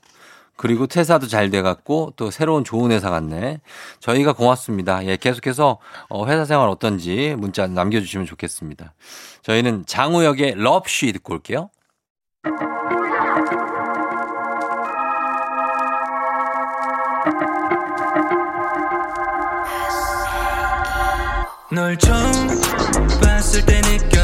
[0.56, 3.60] 그리고 퇴사도 잘 돼갖고 또 새로운 좋은 회사 같네.
[4.00, 5.06] 저희가 고맙습니다.
[5.06, 8.94] 예, 계속해서 어, 회사 생활 어떤지 문자 남겨주시면 좋겠습니다.
[9.44, 11.70] 저희는 장우혁의 럽쉬 듣고 올게요.
[21.72, 22.48] 널 처음
[23.20, 24.15] 봤을 때 느꼈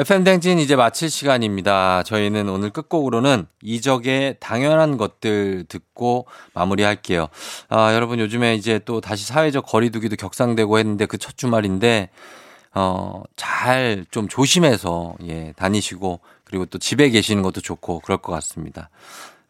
[0.00, 2.02] FM 댕진 이제 마칠 시간입니다.
[2.04, 7.28] 저희는 오늘 끝곡으로는 이적의 당연한 것들 듣고 마무리할게요.
[7.68, 12.08] 아, 여러분 요즘에 이제 또 다시 사회적 거리두기도 격상되고 했는데 그 첫 주말인데
[12.74, 18.88] 어, 잘 좀 조심해서 예, 다니시고 그리고 또 집에 계시는 것도 좋고 그럴 것 같습니다.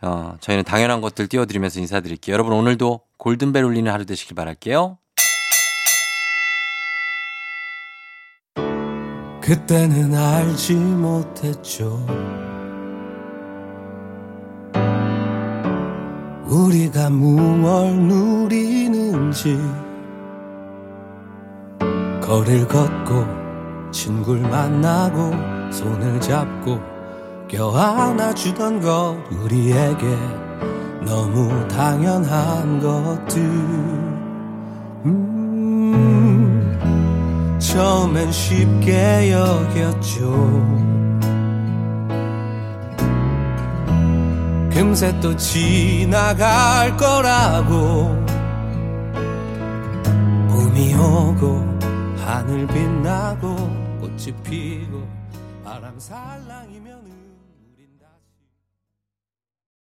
[0.02, 2.32] 어, 저희는 당연한 것들 띄워드리면서 인사드릴게요.
[2.34, 4.98] 여러분 오늘도 골든벨 울리는 하루 되시길 바랄게요.
[9.50, 12.06] 그때는 알지 못했죠.
[16.46, 19.58] 우리가 무얼 누리는지
[22.22, 25.32] 거리를 걷고 친구를 만나고
[25.72, 26.78] 손을 잡고
[27.48, 30.16] 껴안아 주던 것 우리에게
[31.04, 33.42] 너무 당연한 것들
[35.06, 35.29] 음,
[37.70, 40.30] 처음엔 쉽게 여겼죠.
[44.72, 48.16] 금세 또 지나갈 거라고
[50.48, 51.78] 봄이 오고
[52.18, 53.54] 하늘 빛나고
[54.00, 55.06] 꽃이 피고
[55.64, 56.39] 바람 살랑이면